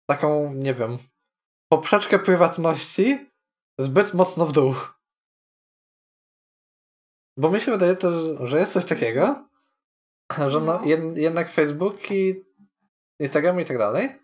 [0.09, 0.97] taką, nie wiem,
[1.71, 3.31] poprzeczkę prywatności
[3.79, 4.73] zbyt mocno w dół.
[7.37, 8.11] Bo mi się wydaje to,
[8.47, 9.45] że jest coś takiego,
[10.47, 12.45] że no, jed, jednak Facebook i
[13.19, 14.19] Instagram i tak dalej,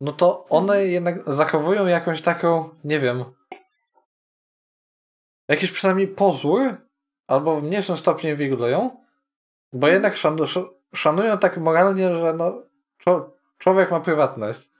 [0.00, 3.24] no to one jednak zachowują jakąś taką, nie wiem,
[5.48, 6.76] jakiś przynajmniej pozór,
[7.26, 9.04] albo w mniejszym stopniu inwigilują,
[9.72, 12.62] bo jednak szanu, sz- szanują tak moralnie, że no,
[13.62, 14.70] człowiek ma prywatność.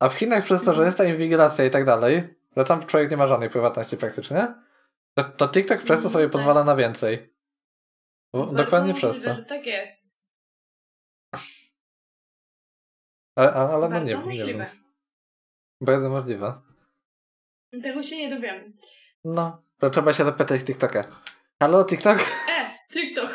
[0.00, 3.10] A w Chinach przez to, że jest ta inwigilacja i tak dalej, że tam człowiek
[3.10, 4.54] nie ma żadnej prywatności praktycznie,
[5.14, 6.32] to, to TikTok przez to Mhm, sobie tak.
[6.32, 7.34] pozwala na więcej.
[8.34, 9.44] Bardzo dokładnie możliwe, przez to.
[9.48, 10.12] tak jest.
[13.36, 14.24] Ale, ale, no nie, nie wiem.
[14.24, 14.66] możliwe.
[15.80, 16.60] Bardzo możliwe.
[17.82, 18.72] Tego się nie dowiemy.
[19.24, 21.04] No, to trzeba się zapytać TikToka.
[21.62, 22.18] Halo TikTok?
[22.48, 23.30] E, TikTok.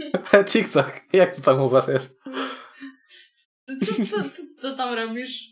[0.52, 2.16] TikTok, jak to tam u was jest?
[3.66, 5.44] Co, co, co, co tam robisz?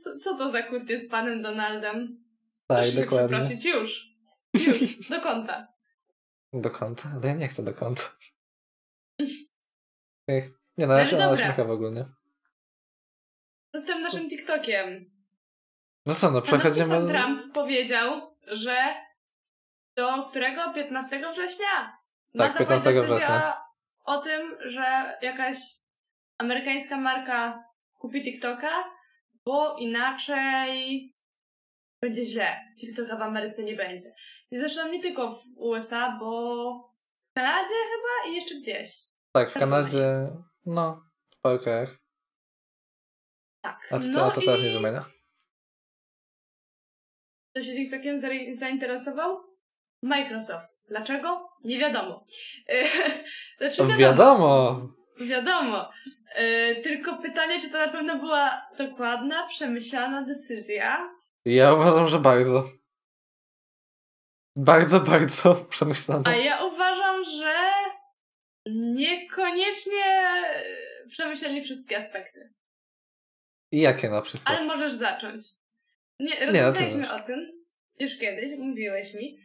[0.00, 2.18] Co, co to za kuty z panem Donaldem?
[2.66, 3.38] Tak, Proszę dokładnie.
[3.38, 4.12] przeprosić, już.
[4.54, 5.68] Już, do konta.
[6.52, 8.02] Do kąta, ale ja nie chcę do kąta.
[10.28, 10.44] Ech,
[10.78, 11.36] Nie no, ja dobra.
[11.36, 12.04] śmiecha ogólnie.
[13.74, 15.10] Co z tym naszym TikTokiem?
[16.06, 17.08] No co, no Pan przechodzimy...
[17.08, 18.94] Trump powiedział, że
[19.96, 20.72] do którego?
[20.74, 21.98] 15 września?
[22.38, 23.62] Tak, zapaść 15 decyzja września.
[24.04, 25.56] o tym, że jakaś
[26.42, 27.64] amerykańska marka
[27.98, 28.84] kupi TikToka,
[29.44, 31.12] bo inaczej
[32.02, 32.56] będzie źle.
[32.80, 34.14] TikToka w Ameryce nie będzie.
[34.50, 36.64] I zresztą nie tylko w USA, bo
[37.30, 38.88] w Kanadzie chyba i jeszcze gdzieś.
[39.32, 40.28] Tak, w Kanadzie,
[40.66, 41.02] no,
[41.44, 41.98] w krajach.
[43.64, 43.88] Tak.
[43.90, 45.04] A to, no a to teraz i nie wymienia.
[47.50, 48.20] Kto się TikTokiem
[48.54, 49.52] zainteresował?
[50.02, 50.80] Microsoft.
[50.88, 51.48] Dlaczego?
[51.64, 52.26] Nie wiadomo.
[53.58, 54.76] znaczy Wiadomo!
[55.20, 55.90] Wiadomo.
[56.34, 61.10] E, tylko pytanie, czy to na pewno była dokładna, przemyślana decyzja?
[61.44, 62.64] Ja uważam, że bardzo.
[64.56, 66.22] Bardzo, bardzo przemyślane.
[66.26, 67.54] A ja uważam, że
[68.66, 70.32] niekoniecznie
[71.08, 72.52] przemyśleli wszystkie aspekty.
[73.72, 74.56] I jakie na przykład?
[74.56, 75.42] Ale możesz zacząć.
[76.20, 77.62] Nie, no rozmawialiśmy o tym
[77.98, 79.38] już kiedyś, mówiłeś mi,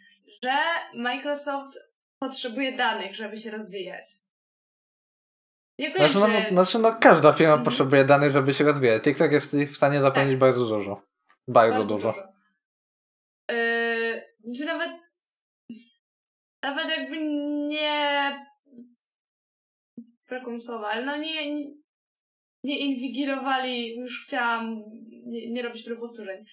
[0.43, 0.57] że
[0.93, 1.77] Microsoft
[2.19, 4.05] potrzebuje danych, żeby się rozwijać.
[5.79, 6.19] Niekoniecznie...
[6.19, 9.03] Znaczy no, znaczy, no każda firma potrzebuje danych, żeby się rozwijać.
[9.03, 10.39] TikTok jest w stanie zapewnić Tak.
[10.39, 11.01] bardzo dużo.
[11.47, 12.13] Bardzo, dużo.
[13.49, 14.23] Yy,
[14.57, 14.91] czy nawet
[16.61, 17.17] nawet jakby
[17.67, 18.47] nie
[20.29, 21.65] brakło słowa, ale no nie, nie,
[22.63, 24.83] nie inwigilowali, już chciałam
[25.25, 26.45] nie, nie robić tylu powtórzeń,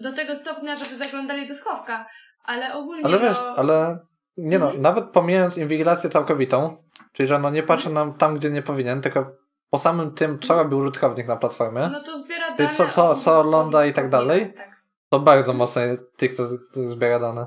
[0.00, 2.06] do tego stopnia, żeby zaglądali do schowka,
[2.44, 3.98] ale ogólnie Ale wiesz, no, ale
[4.36, 4.82] nie no, Mhm.
[4.82, 6.87] nawet pomijając inwigilację całkowitą,
[7.18, 9.36] czyli że no nie patrzy nam tam, gdzie nie powinien, tylko
[9.70, 13.10] po samym tym, co robi użytkownik na platformie, no to zbiera Czyli dane co- co-
[13.10, 14.52] o co ogląda i tak dalej?
[14.56, 14.82] Tak.
[15.10, 15.82] to bardzo mocno
[16.18, 16.46] TikTok
[16.86, 17.46] zbiera dane.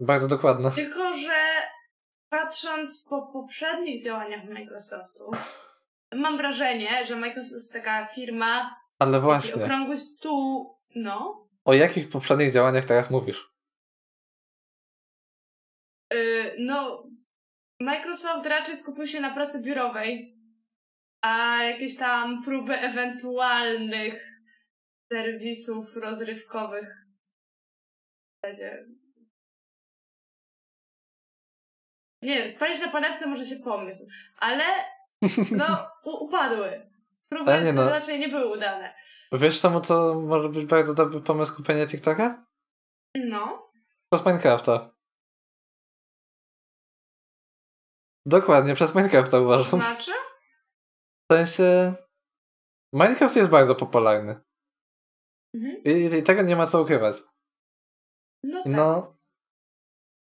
[0.00, 0.70] Bardzo dokładne.
[0.70, 1.36] Tylko, że
[2.30, 5.30] patrząc po poprzednich działaniach Microsoftu,
[6.14, 12.52] mam wrażenie, że Microsoft jest taka firma, Ale właśnie, okrągły stół, no, o jakich poprzednich
[12.52, 13.50] działaniach teraz mówisz?
[16.12, 17.02] yy, no,
[17.80, 20.36] Microsoft raczej skupił się na pracy biurowej,
[21.22, 24.40] a jakieś tam próby ewentualnych
[25.12, 27.06] serwisów rozrywkowych
[28.42, 28.86] w zasadzie
[32.22, 34.06] nie wiem, spalić na panewce może się pomysł,
[34.38, 34.64] ale
[35.56, 36.90] no upadły.
[37.28, 37.90] Próby Ale nie no.
[37.90, 38.94] raczej nie były udane.
[39.32, 42.46] Wiesz czemu to może być bardzo dobry pomysł kupienia TikToka?
[43.14, 43.70] No.
[44.12, 44.90] Przez Minecrafta.
[48.26, 49.80] Dokładnie, przez Minecrafta To uważam.
[49.80, 50.12] znaczy?
[51.30, 51.94] W sensie...
[52.92, 54.40] Minecraft jest bardzo popularny.
[55.54, 55.82] Mhm.
[55.84, 57.22] I, I tego nie ma co ukrywać.
[58.44, 58.72] No tak.
[58.72, 59.16] No...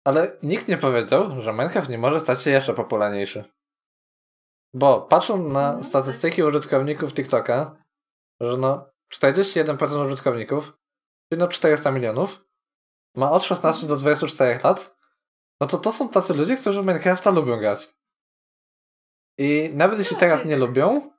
[0.08, 3.44] Ale nikt nie powiedział, że Minecraft nie może stać się jeszcze popularniejszy.
[4.74, 7.84] Bo patrząc na No, statystyki użytkowników TikToka,
[8.42, 10.74] że no 41% użytkowników,
[11.30, 12.46] czyli no 400 milionów,
[13.16, 14.95] ma od 16 do 24 lat,
[15.62, 17.96] no to to są tacy ludzie, którzy Minecrafta lubią grać.
[19.40, 21.12] I nawet jeśli teraz nie lubią,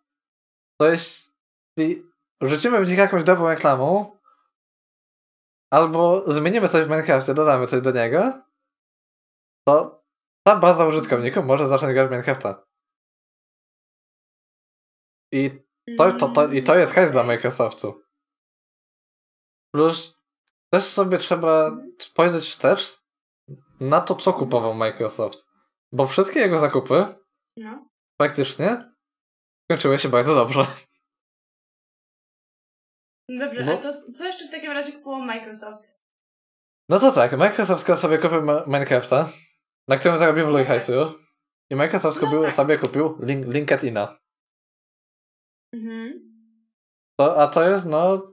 [0.81, 2.11] to jeśli
[2.43, 4.19] rzucimy w nich jakąś dobrą reklamą,
[5.73, 8.43] albo zmienimy coś w Minecrafcie, dodamy coś do niego,
[9.69, 10.05] to
[10.47, 12.67] ta baza użytkowników może zacząć grać w Minecrafta.
[15.33, 15.51] I
[15.99, 18.03] to, to, to, I to jest hajs dla Microsoftu.
[19.75, 20.19] Plus
[20.73, 23.06] też sobie trzeba spojrzeć wstecz
[23.81, 25.47] na to, co kupował Microsoft.
[25.93, 27.05] Bo wszystkie jego zakupy
[27.57, 27.89] No.
[28.21, 28.93] praktycznie
[29.71, 30.67] skończyły się bardzo dobrze.
[33.29, 36.01] Dobrze, Bo- a to co jeszcze w takim razie kupował Microsoft?
[36.89, 39.29] No to tak, Microsoft sobie kupił Minecrafta,
[39.89, 40.67] na którym zarobił w No tak.
[40.69, 40.93] hajsu,
[41.71, 42.53] i Microsoft No kupił, tak.
[42.55, 44.19] sobie kupił link, LinkedIna.
[45.75, 46.27] Mhm.
[47.21, 48.33] To, a to jest, no,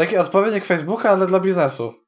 [0.00, 2.03] taki odpowiednik Facebooka, ale dla biznesu.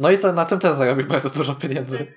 [0.00, 2.14] No i to na tym też zarobił bardzo dużo pieniędzy.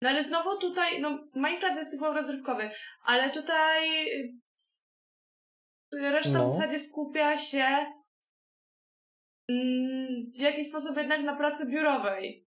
[0.00, 2.70] No ale znowu tutaj, no Minecraft jest typowo rozrywkowy,
[3.04, 4.32] ale tutaj y,
[5.92, 6.50] reszta No.
[6.50, 7.86] w zasadzie skupia się
[9.50, 12.46] mm, w jakiś sposób jednak na pracy biurowej.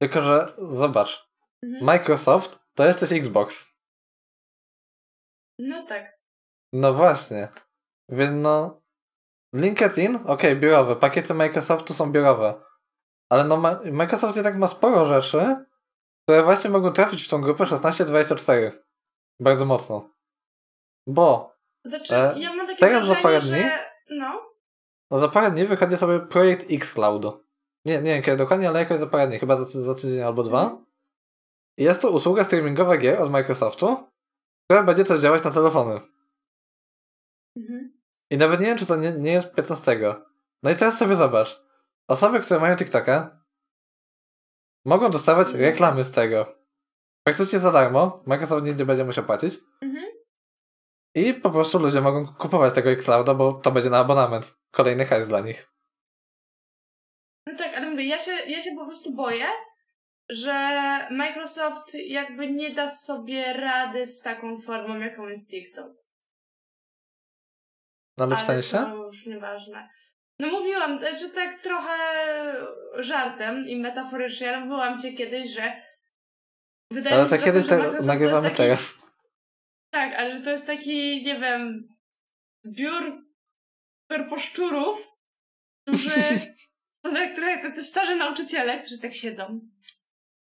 [0.00, 1.32] Tylko, że zobacz,
[1.64, 1.84] Mhm.
[1.84, 3.76] Microsoft to jest też Xbox.
[5.58, 6.18] No tak.
[6.72, 7.48] No właśnie.
[8.08, 8.82] Więc no.
[9.54, 10.96] LinkedIn, okej, biurowe.
[10.96, 12.62] Pakiety Microsoftu są biurowe.
[13.32, 13.62] Ale no,
[13.92, 15.64] Microsoft jednak ma sporo rzeczy,
[16.22, 18.70] które właśnie mogą trafić w tą grupę 16-24.
[19.40, 20.10] Bardzo mocno.
[21.06, 21.52] Bo
[21.84, 23.50] Znaczy, E, ja mam takie teraz za parę dni?
[23.50, 23.78] że...
[24.10, 24.42] No.
[25.10, 27.24] no, za parę dni wychodzi sobie projekt Xcloud.
[27.84, 30.42] Nie, nie wiem kiedy dokładnie, ale jakoś za parę dni, chyba za, za tydzień albo
[30.42, 30.78] dwa.
[31.78, 33.96] I jest to usługa streamingowa gier od Microsoftu,
[34.64, 36.00] która będzie też działać na telefony.
[37.56, 38.00] Mhm.
[38.30, 40.14] I nawet nie wiem, czy to nie, nie jest 15.
[40.62, 41.62] No i teraz sobie zobacz.
[42.08, 43.42] Osoby, które mają TikToka,
[44.84, 45.64] mogą dostawać Mhm.
[45.64, 46.54] reklamy z tego.
[47.26, 48.22] Praktycznie za darmo.
[48.26, 49.54] Microsoft nigdzie będzie musiał płacić.
[49.82, 50.04] Mhm.
[51.14, 54.54] I po prostu ludzie mogą kupować tego Xclouda, bo to będzie na abonament.
[54.70, 55.72] Kolejny hajs dla nich.
[57.46, 59.46] No tak, ale mówię, ja się, ja się po prostu boję,
[60.28, 60.52] że
[61.10, 65.92] Microsoft jakby nie da sobie rady z taką formą, jaką jest TikTok.
[68.18, 68.78] No ale w sensie?
[68.78, 69.88] to już nieważne.
[70.42, 71.96] No mówiłam, że tak trochę
[72.98, 75.82] żartem i metaforycznie, ale mówiłam cię kiedyś, że
[76.90, 78.94] wydaje Ale mi się kiedyś te, Microsoft to nagrywamy taki, teraz.
[79.92, 81.88] Tak, ale że to jest taki, nie wiem,
[82.62, 83.24] zbiór
[84.10, 85.08] korposzczurów,
[85.88, 86.10] którzy
[87.02, 89.60] to jak trochę tacy starzy nauczyciele, którzy tak siedzą,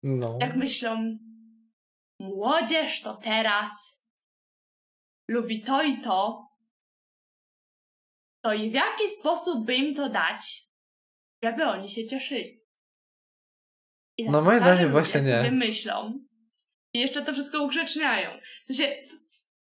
[0.04, 0.38] No.
[0.42, 1.18] jak myślą,
[2.20, 4.04] młodzież to teraz
[5.30, 6.49] lubi to i to,
[8.42, 10.64] to i w jaki sposób by im to dać,
[11.44, 12.60] żeby oni się cieszyli.
[14.18, 15.28] I No moim zdaniem właśnie nie.
[15.38, 16.20] sobie myślą
[16.94, 18.40] i jeszcze to wszystko ugrzeczniają.
[18.64, 18.96] W sensie,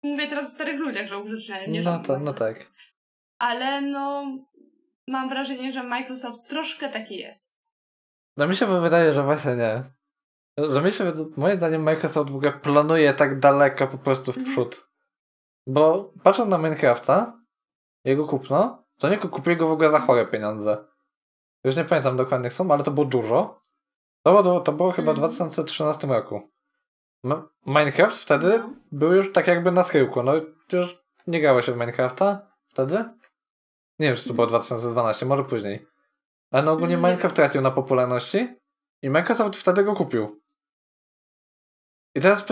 [0.03, 2.71] mówię teraz o starych ludziach, że ugrzeczniają, nie No że to, no tak.
[3.39, 4.25] Ale no,
[5.09, 7.55] mam wrażenie, że Microsoft troszkę taki jest.
[8.37, 9.85] No mi się wydaje, że właśnie nie.
[10.73, 14.55] Że mi się, moim zdaniem Microsoft w ogóle planuje tak daleko po prostu w Mhm.
[14.57, 14.89] przód.
[15.67, 17.41] Bo patrząc na Minecrafta,
[18.05, 20.85] jego kupno, to nie kupię go w ogóle za chore pieniądze.
[21.65, 23.61] Już nie pamiętam dokładnych sum, ale to było dużo.
[24.23, 25.29] To było, to było chyba w Mhm.
[25.29, 26.51] 2013 roku.
[27.67, 28.71] Minecraft wtedy No.
[28.93, 30.23] był już tak jakby na schyłku.
[30.23, 30.33] No
[30.73, 32.95] już nie grało się w Minecrafta wtedy.
[33.99, 35.87] Nie wiem, czy to było 2012, może później.
[36.51, 38.57] Ale no ogólnie Nie Minecraft tracił na popularności
[39.03, 40.41] i Microsoft wtedy go kupił.
[42.15, 42.45] I teraz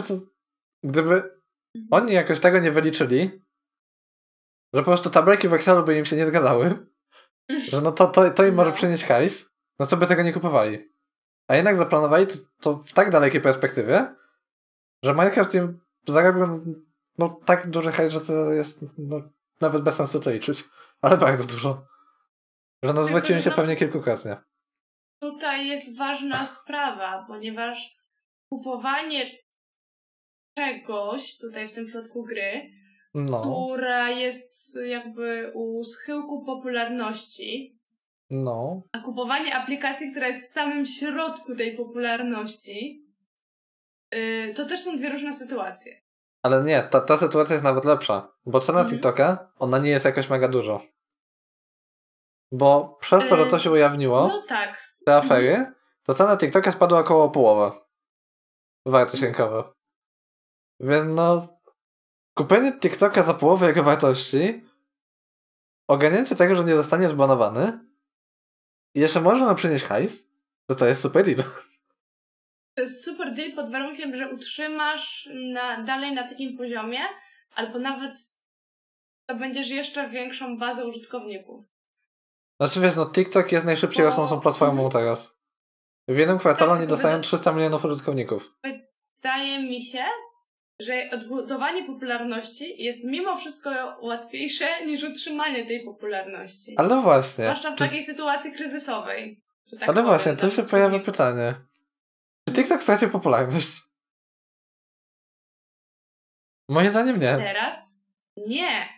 [0.82, 1.40] gdyby
[1.90, 3.41] oni jakoś tego nie wyliczyli,
[4.72, 6.86] że po prostu tabelki w Excelu by im się nie zgadzały,
[7.70, 8.76] że no to, to, to im może No.
[8.76, 10.92] przynieść hajs, no to by tego nie kupowali.
[11.48, 14.14] A jednak zaplanowali to, to w tak dalekiej perspektywie,
[15.04, 16.64] że Minecraft im zarobił
[17.18, 19.20] no, tak duży hajs, że to jest no,
[19.60, 20.64] nawet bez sensu to liczyć.
[21.00, 21.86] Ale bardzo dużo.
[22.82, 24.36] Że no zwróciłem się no, pewnie kilkukrotnie.
[25.20, 27.96] Tutaj jest ważna sprawa, ponieważ
[28.52, 29.30] kupowanie
[30.58, 32.70] czegoś tutaj w tym środku gry,
[33.14, 33.40] no.
[33.40, 37.78] która jest jakby u schyłku popularności,
[38.30, 38.82] no.
[38.92, 43.06] a kupowanie aplikacji, która jest w samym środku tej popularności,
[44.12, 46.02] yy, to też są dwie różne sytuacje.
[46.42, 48.94] Ale nie, ta, ta sytuacja jest nawet lepsza, bo cena mhm.
[48.94, 50.82] TikToka, ona nie jest jakoś mega dużo.
[52.52, 54.94] Bo przez to, że to się ujawniło, no tak.
[55.06, 55.74] te afery, mhm.
[56.02, 57.76] to cena TikToka spadła około połowę.
[58.86, 59.72] Wartość rynkowa.
[60.80, 61.48] Więc no,
[62.34, 64.64] kupienie TikToka za połowę jego wartości,
[65.88, 67.80] ogarnięcie tego, że nie zostanie zbanowany
[68.94, 70.28] i jeszcze można nam przynieść hajs,
[70.66, 71.44] to to jest super deal.
[72.74, 76.98] To jest super deal pod warunkiem, że utrzymasz na, dalej na takim poziomie,
[77.54, 78.12] albo nawet
[79.26, 81.64] to będziesz jeszcze większą bazę użytkowników.
[82.60, 85.38] Znaczy wiesz, no TikTok jest najszybciej rosnącą platformą teraz.
[86.08, 88.54] W jednym kwartale tak, oni dostają 300 milionów użytkowników.
[89.22, 90.04] Wydaje mi się,
[90.80, 93.70] że odbudowanie popularności jest mimo wszystko
[94.00, 96.74] łatwiejsze niż utrzymanie tej popularności.
[96.76, 97.44] Ale właśnie.
[97.44, 99.40] Zwłaszcza w takiej sytuacji kryzysowej.
[99.70, 101.54] Tak Ale powiem, właśnie, tu się pojawia pytanie.
[102.48, 103.82] Czy TikTok stracił popularność?
[106.68, 107.36] Moim zdaniem nie.
[107.36, 108.04] Teraz?
[108.36, 108.88] Nie.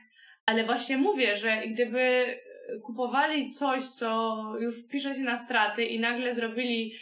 [0.47, 2.27] Ale właśnie mówię, że gdyby
[2.83, 6.95] kupowali coś, co już pisze się na straty i nagle zrobili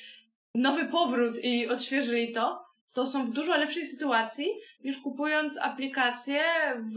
[0.55, 2.62] nowy powrót i odświeżyli to,
[2.93, 4.47] to są w dużo lepszej sytuacji
[4.85, 6.43] niż kupując aplikację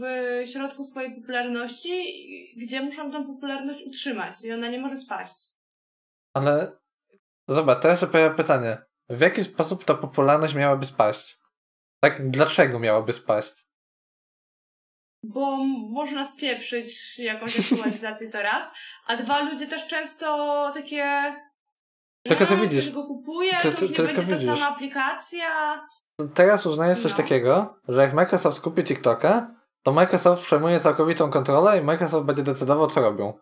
[0.00, 0.02] w
[0.52, 2.14] środku swojej popularności,
[2.56, 5.34] gdzie muszą tą popularność utrzymać i ona nie może spaść.
[6.34, 6.72] Ale
[7.48, 8.78] zobacz, teraz się pojawia pytanie.
[9.08, 11.36] W jaki sposób ta popularność miałaby spaść?
[12.00, 13.64] Tak, dlaczego miałaby spaść?
[15.22, 15.56] Bo
[15.90, 18.74] można spieprzyć jakąś aktualizację to raz,
[19.06, 21.34] a dwa, ludzie też często takie
[22.26, 22.90] tylko co widzisz.
[22.90, 24.46] go kupuje, to, to, już nie będzie widzisz.
[24.46, 25.46] ta sama aplikacja.
[26.34, 27.16] Teraz uznajesz coś no.
[27.16, 29.50] takiego, że jak Microsoft kupi TikToka,
[29.82, 33.32] to Microsoft przejmuje całkowitą kontrolę i Microsoft będzie decydował, co robią.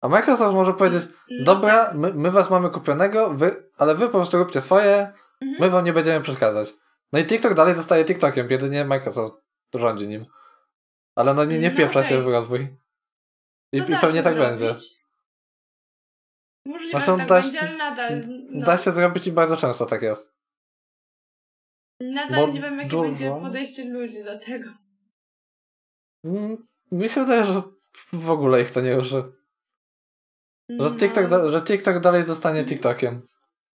[0.00, 1.94] A Microsoft może powiedzieć, no dobra, tak.
[1.94, 5.60] my, my was mamy kupionego, wy, ale wy po prostu róbcie swoje, mhm.
[5.60, 6.74] my wam nie będziemy przeszkadzać.
[7.12, 9.34] No i TikTok dalej zostaje TikTokiem, jedynie Microsoft
[9.74, 10.26] rządzi nim.
[11.14, 12.18] Ale no nie, nie no wpieprza no okay.
[12.18, 12.76] się w rozwój.
[13.72, 14.60] I, i pewnie tak zrobić.
[14.60, 14.74] będzie.
[16.66, 18.22] Możliwe, no tak da, będzie, ale nadal.
[18.50, 18.66] No.
[18.66, 20.34] Da się zrobić i bardzo często tak jest.
[22.00, 23.02] Nadal Bo nie wiem, jakie dużo...
[23.02, 24.70] będzie podejście ludzi do tego.
[26.24, 27.62] Mm, mi się wydaje, że
[28.12, 29.08] w ogóle ich to nie ruszy.
[29.10, 29.32] Że,
[30.68, 30.90] no.
[30.90, 33.26] TikTok, że TikTok dalej zostanie TikTokiem.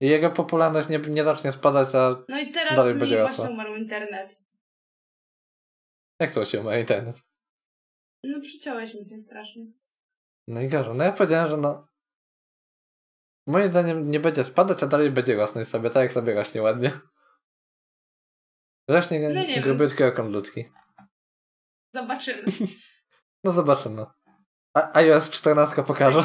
[0.01, 3.49] I jego popularność nie, nie zacznie spadać, a No i teraz dalej będzie rosła.
[3.49, 4.43] umarł internet.
[6.21, 7.23] Jak to się umarł internet?
[8.25, 9.67] No przyciąłeś mi się strasznie.
[10.49, 10.95] No i gorzej.
[10.95, 11.87] No ja powiedziałem, że no
[13.47, 16.91] Moim zdaniem nie będzie spadać, a dalej będzie rosnąć sobie, tak jak sobie rośnie ładnie.
[18.89, 20.65] Rośnie no grubytki okon ludzki.
[21.95, 22.45] Zobaczymy.
[23.45, 24.07] no zobaczymy.
[24.77, 26.25] A iOS 14 pokaże.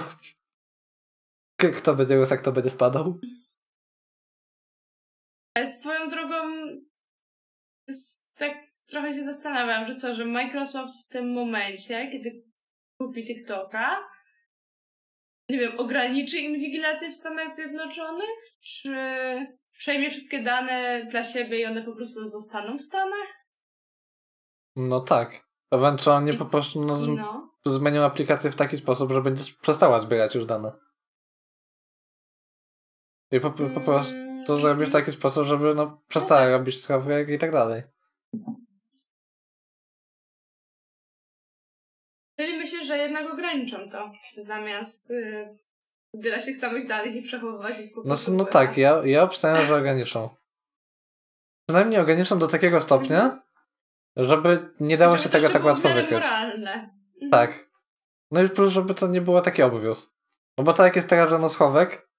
[1.77, 3.19] Kto będzie rósł, kto będzie spadał.
[5.55, 6.35] Ale swoją drogą
[8.35, 8.53] tak
[8.89, 12.43] trochę się zastanawiam, że co, że Microsoft w tym momencie, kiedy
[13.01, 14.09] kupi TikToka,
[15.49, 18.29] nie wiem, ograniczy inwigilację w Stanach Zjednoczonych?
[18.61, 18.95] Czy
[19.77, 23.27] przejmie wszystkie dane dla siebie i one po prostu zostaną w Stanach?
[24.75, 25.49] No tak.
[25.71, 27.51] Ewentualnie po prostu no, z- no.
[27.65, 30.71] zmienią aplikację w taki sposób, że będzie przestała zbierać już dane.
[33.31, 34.13] I po, po, po prostu
[34.47, 34.61] to mm.
[34.61, 36.59] zrobi w taki sposób, żeby no, przestała no tak.
[36.59, 37.83] robić schowek i tak dalej.
[42.39, 45.57] Czyli myślę, że jednak ograniczą to, zamiast yy,
[46.13, 49.75] zbierać tych samych danych i przechowywać ich po No, no tak, ja, ja obstawiam, że
[49.75, 50.29] ograniczą.
[51.67, 53.41] Przynajmniej ograniczą do takiego stopnia, mhm.
[54.17, 56.11] żeby nie dało żeby się tego tak łatwo wykryć.
[56.11, 56.71] moralne.
[57.13, 57.31] Mhm.
[57.31, 57.69] Tak.
[58.31, 60.11] No i plus, żeby to nie było taki obwióz.
[60.57, 62.09] No bo tak jak jest teraz, że no schowek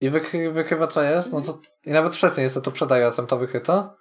[0.00, 3.38] i wykry, wykrywa co jest, no to i nawet wcześniej jest to przed iOS-em to
[3.38, 3.96] wykryto,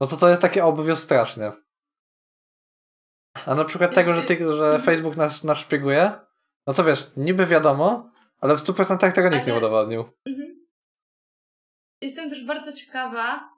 [0.00, 1.52] no to to jest taki obwióz strasznie.
[3.46, 4.82] A na przykład tego, że, ty, że mhm.
[4.82, 6.12] Facebook nas, nas szpieguje,
[6.66, 8.10] no co wiesz, niby wiadomo,
[8.40, 10.04] ale w 100% tego nikt nie udowodnił.
[10.26, 10.66] Mhm.
[12.00, 13.48] Jestem też bardzo ciekawa,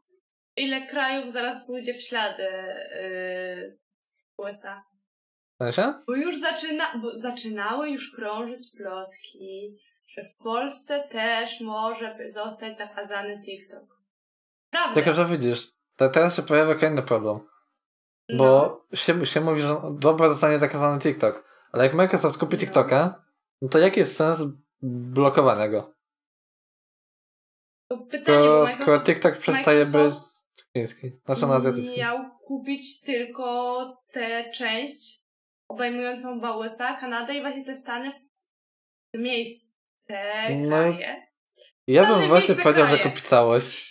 [0.56, 3.78] ile krajów zaraz pójdzie w ślady yy,
[4.36, 4.82] USA.
[5.54, 5.94] W sensie?
[6.06, 9.76] Bo już zaczyna, bo zaczynały już krążyć plotki,
[10.08, 14.00] że w Polsce też może zostać zakazany TikTok.
[14.70, 14.94] Prawda.
[14.94, 17.49] Tylko, że widzisz, to teraz się pojawia kolejny problem.
[18.36, 18.96] Bo No.
[18.96, 21.44] się, się mówi, że dobra zostanie zakazany TikTok.
[21.72, 22.60] Ale jak Microsoft kupi No.
[22.60, 23.24] TikToka,
[23.62, 24.42] no to jaki jest sens
[24.82, 25.94] blokowania go?
[28.10, 31.98] Pytanie, bo Skoro, Microsoft, skoro TikTok przestaje być Microsoft chiński, znaczy na azjatycki.
[31.98, 35.20] miał kupić tylko tę część
[35.68, 38.12] obejmującą USA, Kanadę i właśnie te Stany
[39.14, 39.74] miejsce,
[40.56, 41.26] No, kraje.
[41.86, 43.10] Ja bym właśnie powiedział, że kraje.
[43.10, 43.90] kupi całość.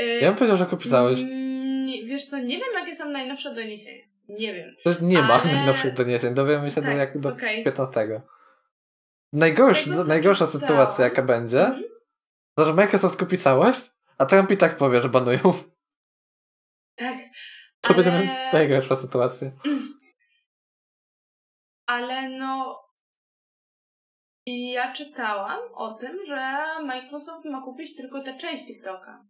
[0.00, 1.22] Y, Ja bym powiedział, że kupi całość.
[1.22, 1.47] mm,
[1.88, 4.04] nie- Wiesz co, nie wiem jakie są najnowsze doniesienia.
[4.28, 4.74] Nie wiem.
[5.02, 7.64] Nie ma ale- najnowszych doniesień, dowiemy się do, Tak, jak, do okej.
[7.64, 8.20] 15.
[9.32, 11.84] Najgorsz, Tego, najgorsza sytuacja jaka będzie, Mhm.
[12.56, 15.38] to że Microsoft kupi całość, a Trump i tak powie, że banują.
[16.96, 17.16] Tak,
[17.80, 19.50] To będzie Ale- najgorsza sytuacja.
[21.86, 22.84] ale no.
[24.46, 29.24] I ja czytałam o tym, że Microsoft ma kupić tylko tę część TikToka.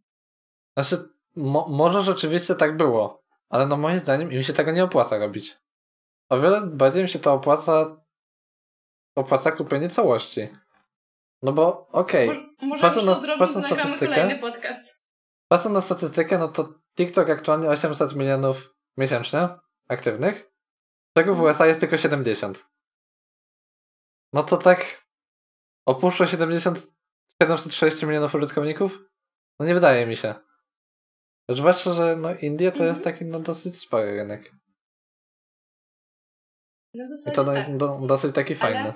[0.76, 1.09] Znaczy,
[1.39, 5.59] mo może rzeczywiście tak było, ale no moim zdaniem im się tego nie opłaca robić.
[6.28, 7.97] O wiele bardziej im się to opłaca
[9.16, 10.49] opłaca kupienie całości.
[11.43, 14.39] No bo okej, Patrzę to na- zrobić, patrzę na nagramy statystykę.
[15.49, 19.49] patrząc na statystykę, no to TikTok aktualnie 800 milionów miesięcznie
[19.89, 20.51] aktywnych,
[21.16, 22.66] czego w USA jest tylko 70.
[24.32, 25.07] No to tak
[25.86, 26.93] opuszcza 70
[27.43, 28.99] 730 milionów użytkowników?
[29.61, 30.34] No nie wydaje mi się.
[31.49, 34.53] Zwłaszcza, że no Indie to jest taki no dosyć spory rynek.
[36.94, 37.76] No I to no, tak.
[37.76, 38.92] do, dosyć taki Ale- fajny.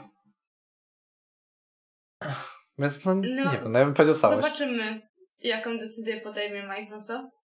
[2.79, 4.43] Więc no, No, nie wiem, no ja bym powiedział całość.
[4.43, 7.43] Zobaczymy, jaką decyzję podejmie Microsoft.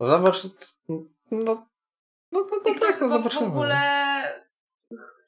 [0.00, 0.44] Zobacz,
[0.88, 1.68] no, no,
[2.32, 3.46] no, no tak, no zobaczymy.
[3.46, 4.46] w ogóle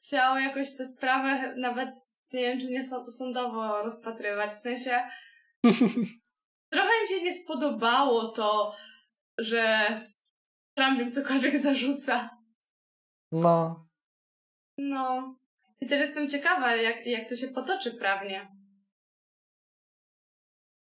[0.03, 1.89] chciał jakoś tę sprawę nawet,
[2.33, 4.51] nie wiem, czy nie sąd- sądowo rozpatrywać.
[4.51, 5.09] W sensie
[6.69, 8.75] trochę im się nie spodobało to,
[9.37, 9.87] że
[10.77, 12.29] Trump im cokolwiek zarzuca.
[13.31, 13.85] No,
[14.77, 15.35] No.
[15.81, 18.51] I też jestem ciekawa, jak, jak to się potoczy prawnie.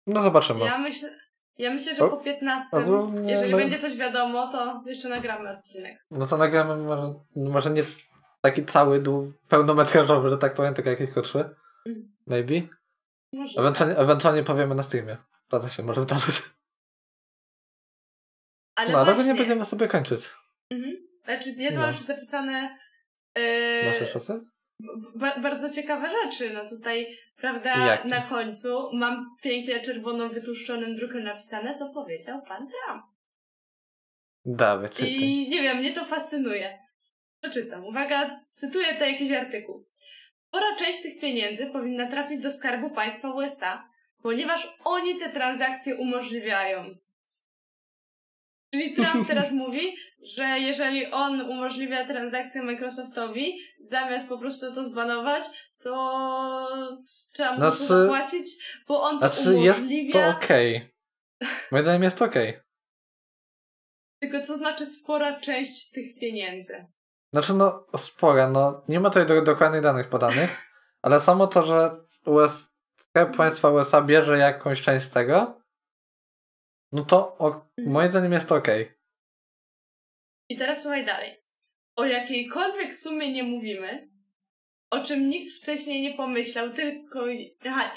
[0.07, 0.65] no zobaczymy.
[0.65, 1.19] Ja myślę,
[1.59, 5.51] ja myślę, że po 15, albo nie, jeżeli no- będzie coś wiadomo, to jeszcze nagramy
[5.59, 6.07] odcinek.
[6.11, 7.83] No to nagramy może, może nie
[8.41, 11.51] taki cały, dłu- pełnometrażowy, że tak powiem, tylko jakieś krótsze.
[11.87, 12.17] Mm.
[12.27, 12.55] Maybe.
[13.33, 15.17] Może Ewentualnie, ewentualnie powiemy na streamie.
[15.49, 16.43] To się może zdarzyć.
[18.75, 20.21] Ale No, ale właśnie, nie będziemy sobie kończyć.
[20.71, 20.93] Mhm.
[21.25, 21.81] Znaczy, ja tu No.
[21.83, 22.79] mam jeszcze zapisane
[23.37, 24.41] yy, Masz jeszcze coś?
[25.17, 26.51] ba- bardzo ciekawe rzeczy.
[26.51, 28.09] No tutaj, prawda, Jakie?
[28.09, 33.03] na końcu mam pięknie czerwoną, wytłuszczonym drukiem napisane, co powiedział pan Trump.
[34.45, 35.13] Dawaj, czytaj.
[35.15, 36.79] I nie wiem, mnie to fascynuje.
[37.43, 37.85] Przeczytam.
[37.85, 39.87] Uwaga, cytuję tutaj jakiś artykuł.
[40.49, 43.88] Spora część tych pieniędzy powinna trafić do skarbu państwa USA,
[44.23, 46.85] ponieważ oni te transakcje umożliwiają.
[48.73, 55.45] Czyli Trump teraz mówi, że jeżeli on umożliwia transakcję Microsoftowi, zamiast po prostu to zbanować,
[55.83, 55.93] to
[57.35, 58.51] trzeba mu za to Znaczy- zapłacić,
[58.89, 60.13] bo on to Znaczy jest umożliwia.
[60.33, 60.91] to okej.
[61.73, 62.61] Moim zdaniem jest okej.
[64.21, 66.87] Tylko co znaczy spora część tych pieniędzy?
[67.33, 70.57] Znaczy no, spora, no nie ma tutaj do, dokładnych danych podanych,
[71.03, 71.91] ale samo to, że
[72.25, 72.71] US,
[73.11, 75.63] Skarb Państwa USA bierze jakąś część z tego,
[76.93, 78.93] no to o, moim zdaniem jest to okej.
[80.49, 81.43] I teraz słuchaj dalej.
[81.97, 84.09] O jakiejkolwiek sumie nie mówimy,
[84.91, 87.21] o czym nikt wcześniej nie pomyślał, tylko.
[87.67, 87.95] Aha,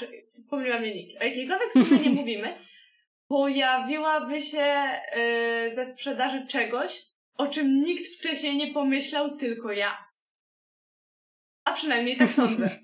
[0.50, 1.22] pomyliła mnie nikt.
[1.22, 2.58] O jakiejkolwiek sumie nie mówimy,
[3.28, 7.02] pojawiłaby się yy, ze sprzedaży czegoś,
[7.38, 10.11] o czym nikt wcześniej nie pomyślał, tylko ja.
[11.66, 12.70] A przynajmniej tak sądzę.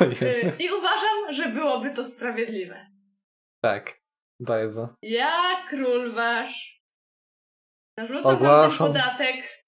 [0.00, 2.86] Yy, I uważam, że byłoby to sprawiedliwe.
[3.62, 4.00] Tak,
[4.40, 4.96] bardzo.
[5.02, 6.82] Ja, król wasz,
[7.96, 8.86] narzucam wam ten Ogłaszam.
[8.86, 9.64] podatek,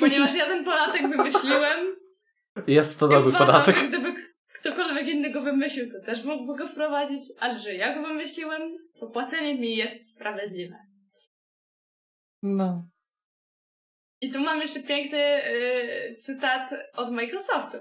[0.00, 1.86] ponieważ ja ten podatek wymyśliłem.
[2.66, 3.76] Jest to dobry uważam, podatek.
[3.88, 4.14] Gdyby
[4.60, 8.62] ktokolwiek inny go wymyślił, to też mógłby go wprowadzić, ale że ja go wymyśliłem,
[9.00, 10.76] to płacenie mi jest sprawiedliwe.
[12.42, 12.88] No.
[14.20, 17.78] I tu mam jeszcze piękny yy, cytat od Microsoftu.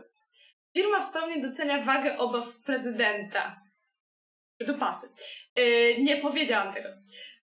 [0.75, 3.59] Firma w pełni docenia wagę obaw prezydenta.
[4.67, 5.07] Do pasy.
[5.55, 6.89] Yy, nie powiedziałam tego.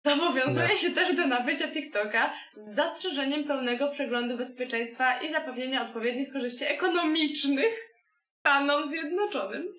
[0.04, 0.78] Zobowiązuje Nie.
[0.78, 7.74] się też do nabycia TikToka z zastrzeżeniem pełnego przeglądu bezpieczeństwa i zapewnienia odpowiednich korzyści ekonomicznych
[8.16, 9.74] Stanom Zjednoczonym,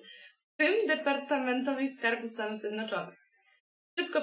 [0.54, 3.20] w tym Departamentowi Skarbu Stanów Zjednoczonych.
[4.00, 4.22] Szybko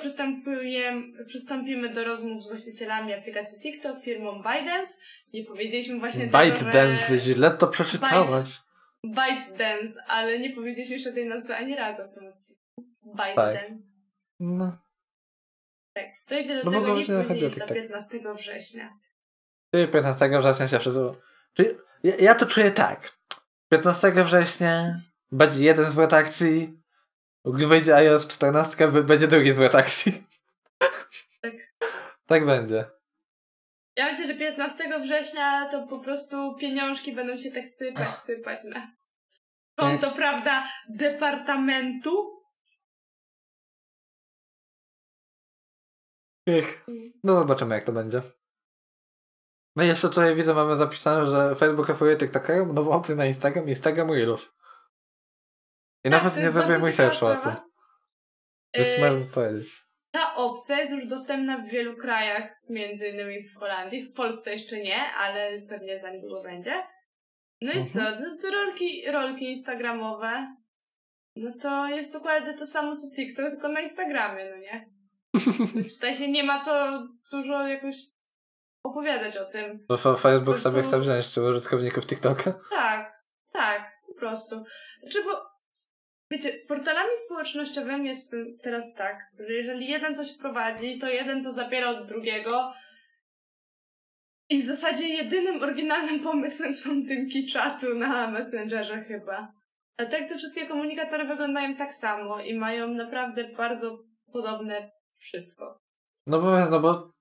[1.27, 4.95] przystąpimy do rozmów z właścicielami aplikacji TikTok, firmą ByteDance.
[5.33, 7.19] Nie powiedzieliśmy właśnie tego, ByteDance, że...
[7.19, 8.49] źle to przeczytałaś.
[9.05, 12.63] ByteDance, ale nie powiedzieliśmy jeszcze tej nazwy ani razu w tym odcinku.
[13.05, 13.75] ByteDance.
[14.41, 14.79] No.
[15.97, 17.77] Tak, dojdzie do No tego nie później do TikTok.
[17.77, 18.99] 15 września.
[19.75, 21.01] Czyli 15 września się wszyscy...
[21.55, 21.69] Czyli
[22.03, 23.13] ja, ja to czuję tak.
[23.73, 25.01] 15 września
[25.33, 26.81] będzie jeden zwrot akcji,
[27.55, 30.25] gdy wyjdzie iOS 14, b- będzie drugi zwrot akcji.
[31.43, 31.53] Tak.
[32.27, 32.85] Tak będzie.
[33.97, 38.93] Ja myślę, że 15 września to po prostu pieniążki będą się tak sypać, sypać na
[39.77, 42.41] konto, prawda, departamentu.
[46.49, 46.87] Ech.
[47.25, 48.23] No zobaczymy jak to będzie.
[49.77, 53.69] No i jeszcze tutaj widzę, mamy zapisane, że Facebook oferuje TikTokerom nową opcję na Instagram,
[53.69, 54.45] Instagram Reels.
[56.05, 57.53] I Tak, nawet nie bardzo ciekawa researchu o tym.
[58.75, 59.84] Więc Yy, powiedzieć.
[60.15, 64.03] Ta opcja jest już dostępna w wielu krajach, między innymi w Holandii.
[64.05, 66.83] W Polsce jeszcze nie, ale pewnie za niedługo będzie.
[67.61, 67.87] No i Mhm.
[67.87, 68.01] co?
[68.21, 70.57] No to rolki, rolki instagramowe.
[71.37, 74.87] No to jest dokładnie to samo co TikTok, tylko na Instagramie, no nie?
[75.95, 77.03] Tutaj się nie ma co
[77.33, 77.97] dużo jakoś
[78.83, 79.85] opowiadać o tym.
[79.89, 82.55] Bo fa- Facebook Po prostu- sobie chce wziąć czy użytkowników TikToka.
[82.71, 83.13] Tak,
[83.53, 84.65] tak, po prostu.
[85.03, 85.54] Znaczy, bo
[86.31, 91.09] wiecie, z portalami społecznościowymi jest w tym teraz tak, że jeżeli jeden coś wprowadzi, to
[91.09, 92.73] jeden to zabiera od drugiego
[94.51, 99.53] i w zasadzie jedynym oryginalnym pomysłem są dymki czatu na Messengerze chyba.
[99.97, 103.99] A tak te wszystkie komunikatory wyglądają tak samo i mają naprawdę bardzo
[104.33, 105.81] podobne wszystko.
[106.27, 107.13] No bo, no bo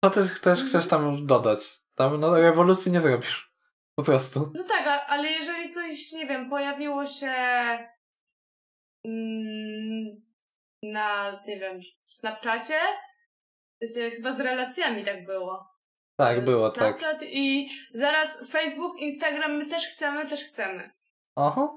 [0.00, 1.80] to ty też chcesz tam dodać.
[1.94, 3.50] Tam no, rewolucji nie zrobisz.
[3.94, 4.52] Po prostu.
[4.54, 7.32] No tak, ale jeżeli coś, nie wiem, pojawiło się
[10.82, 12.78] na, nie wiem, Snapchacie,
[14.16, 15.70] chyba z relacjami tak było.
[16.16, 16.76] Tak, było tak.
[16.98, 20.90] Snapchat i zaraz Facebook, Instagram, my też chcemy, też chcemy.
[21.36, 21.68] Aha.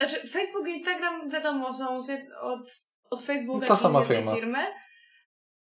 [0.00, 2.60] Znaczy, Facebook i Instagram, wiadomo, są z od,
[3.10, 4.34] od Facebooka, To sama firma.
[4.34, 4.66] firmy,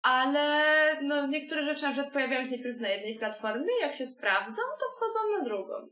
[0.01, 4.61] ale no, niektóre rzeczy na przykład pojawiają się najpierw na jednej platformie, jak się sprawdzą,
[4.79, 5.89] to wchodzą na drugą.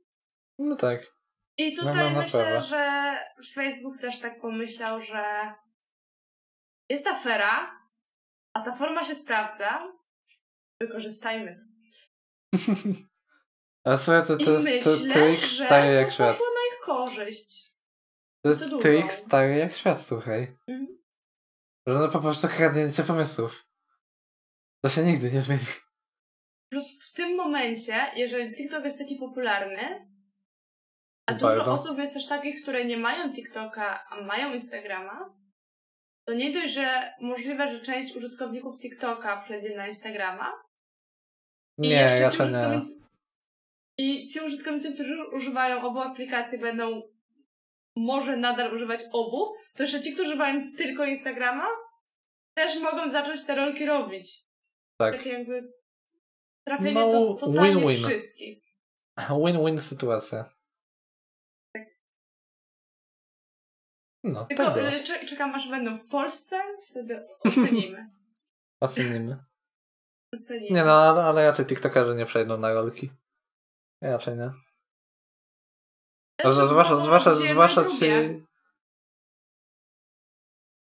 [0.60, 1.17] No tak.
[1.58, 2.62] I No, tutaj no, na myślę, pewno.
[2.62, 3.18] że
[3.54, 5.54] Facebook też tak pomyślał, że
[6.90, 7.82] jest afera,
[8.54, 9.94] a ta forma się sprawdza,
[10.82, 11.56] wykorzystajmy.
[13.84, 16.32] Ale słuchaj, to, to jest to, myślę, trik stary jak to świat.
[16.32, 17.68] poszło na ich korzyść.
[18.44, 20.58] To jest to trik stary jak świat, słuchaj.
[20.68, 20.98] Mhm.
[21.88, 23.66] Że no po prostu kradnięcie pomysłów.
[24.84, 25.62] To się nigdy nie zmieni.
[26.72, 30.08] Plus w tym momencie, jeżeli TikTok jest taki popularny,
[31.28, 35.34] a dużo osób jest też takich, które nie mają TikToka, a mają Instagrama,
[36.26, 40.54] to nie dość, że możliwe, że część użytkowników TikToka przejdzie na Instagrama,
[41.78, 42.82] I Nie, raczej nie.
[43.98, 47.02] I ci użytkownicy, którzy używają obu aplikacji, będą
[47.96, 51.68] może nadal używać obu, to jeszcze ci, którzy używają tylko Instagrama,
[52.54, 54.44] też mogą zacząć te rolki robić.
[54.98, 55.18] Tak.
[55.18, 55.74] Takie jakby
[56.66, 58.08] trafienie No, do totalnie win-win.
[58.08, 58.64] wszystkich.
[59.30, 60.57] Win-win sytuacja.
[64.24, 64.88] No, Tylko było.
[64.88, 68.10] y, cze- czekam, aż będą w Polsce, wtedy ocenimy.
[68.80, 69.44] Ocenimy.
[70.34, 70.70] ocenimy.
[70.76, 73.12] Nie no, ale, ale raczej TikTokerzy nie przejdą na rolki.
[74.02, 74.52] Raczej nie.
[76.42, 78.06] Znaczy, Z- Zwłaszcza, no, zwłaszcza, i zwłaszcza ci...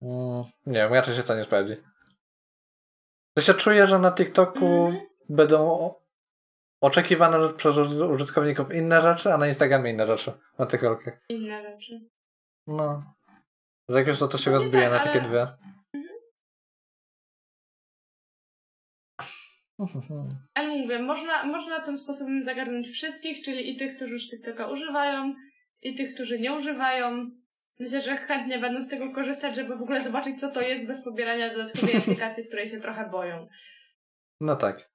[0.02, 1.76] Mm, nie wiem, raczej się to nie sprawdzi.
[3.36, 5.06] To się czuję, że na TikToku Mhm.
[5.28, 5.94] będą
[6.80, 10.32] oczekiwane przez uży- użytkowników inne rzeczy, a na Instagramie inne rzeczy.
[10.58, 11.20] Na tych rolkach.
[11.28, 12.00] Inne rzeczy.
[12.66, 13.14] No.
[13.88, 15.46] Że jak już to, to się No rozbije tak, na takie ale- dwie.
[20.54, 25.34] Ale mówię, można, można tym sposobem zagarnąć wszystkich, czyli i tych, którzy już TikToka używają,
[25.82, 27.30] i tych, którzy nie używają.
[27.78, 31.04] Myślę, że chętnie będą z tego korzystać, żeby w ogóle zobaczyć, co to jest bez
[31.04, 33.48] pobierania dodatkowej aplikacji, której się trochę boją.
[34.40, 34.90] No tak.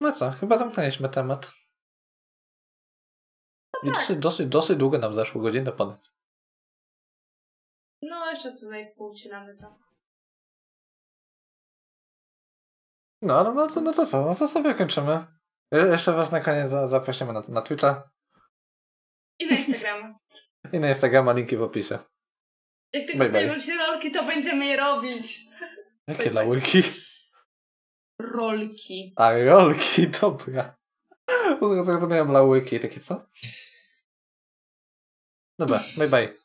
[0.00, 1.52] No co, chyba zamknęliśmy temat.
[3.82, 3.94] I tak.
[3.94, 6.10] dosyć, dosyć, dosyć długo nam zaszło, godzinę ponad.
[8.02, 9.78] No, jeszcze tutaj półcinamy to.
[13.22, 15.26] No, ale no to, no to co, no to sobie kończymy.
[15.72, 18.10] Je- Jeszcze was na koniec za- zaprosimy na, na Twitcha
[19.38, 20.18] I na Instagrama.
[20.72, 21.98] i na Instagrama, linki w opisie.
[22.92, 23.40] Jak tylko Bye, bye.
[23.40, 25.38] pojawią się rolki, to będziemy je robić.
[26.08, 26.32] Jakie bye.
[26.32, 26.82] lałyki?
[28.20, 29.12] Rolki.
[29.16, 30.76] A, rolki, dobra.
[31.84, 33.26] Zrozumiałem lałyki, takie co?
[35.60, 36.39] 拜拜，拜拜。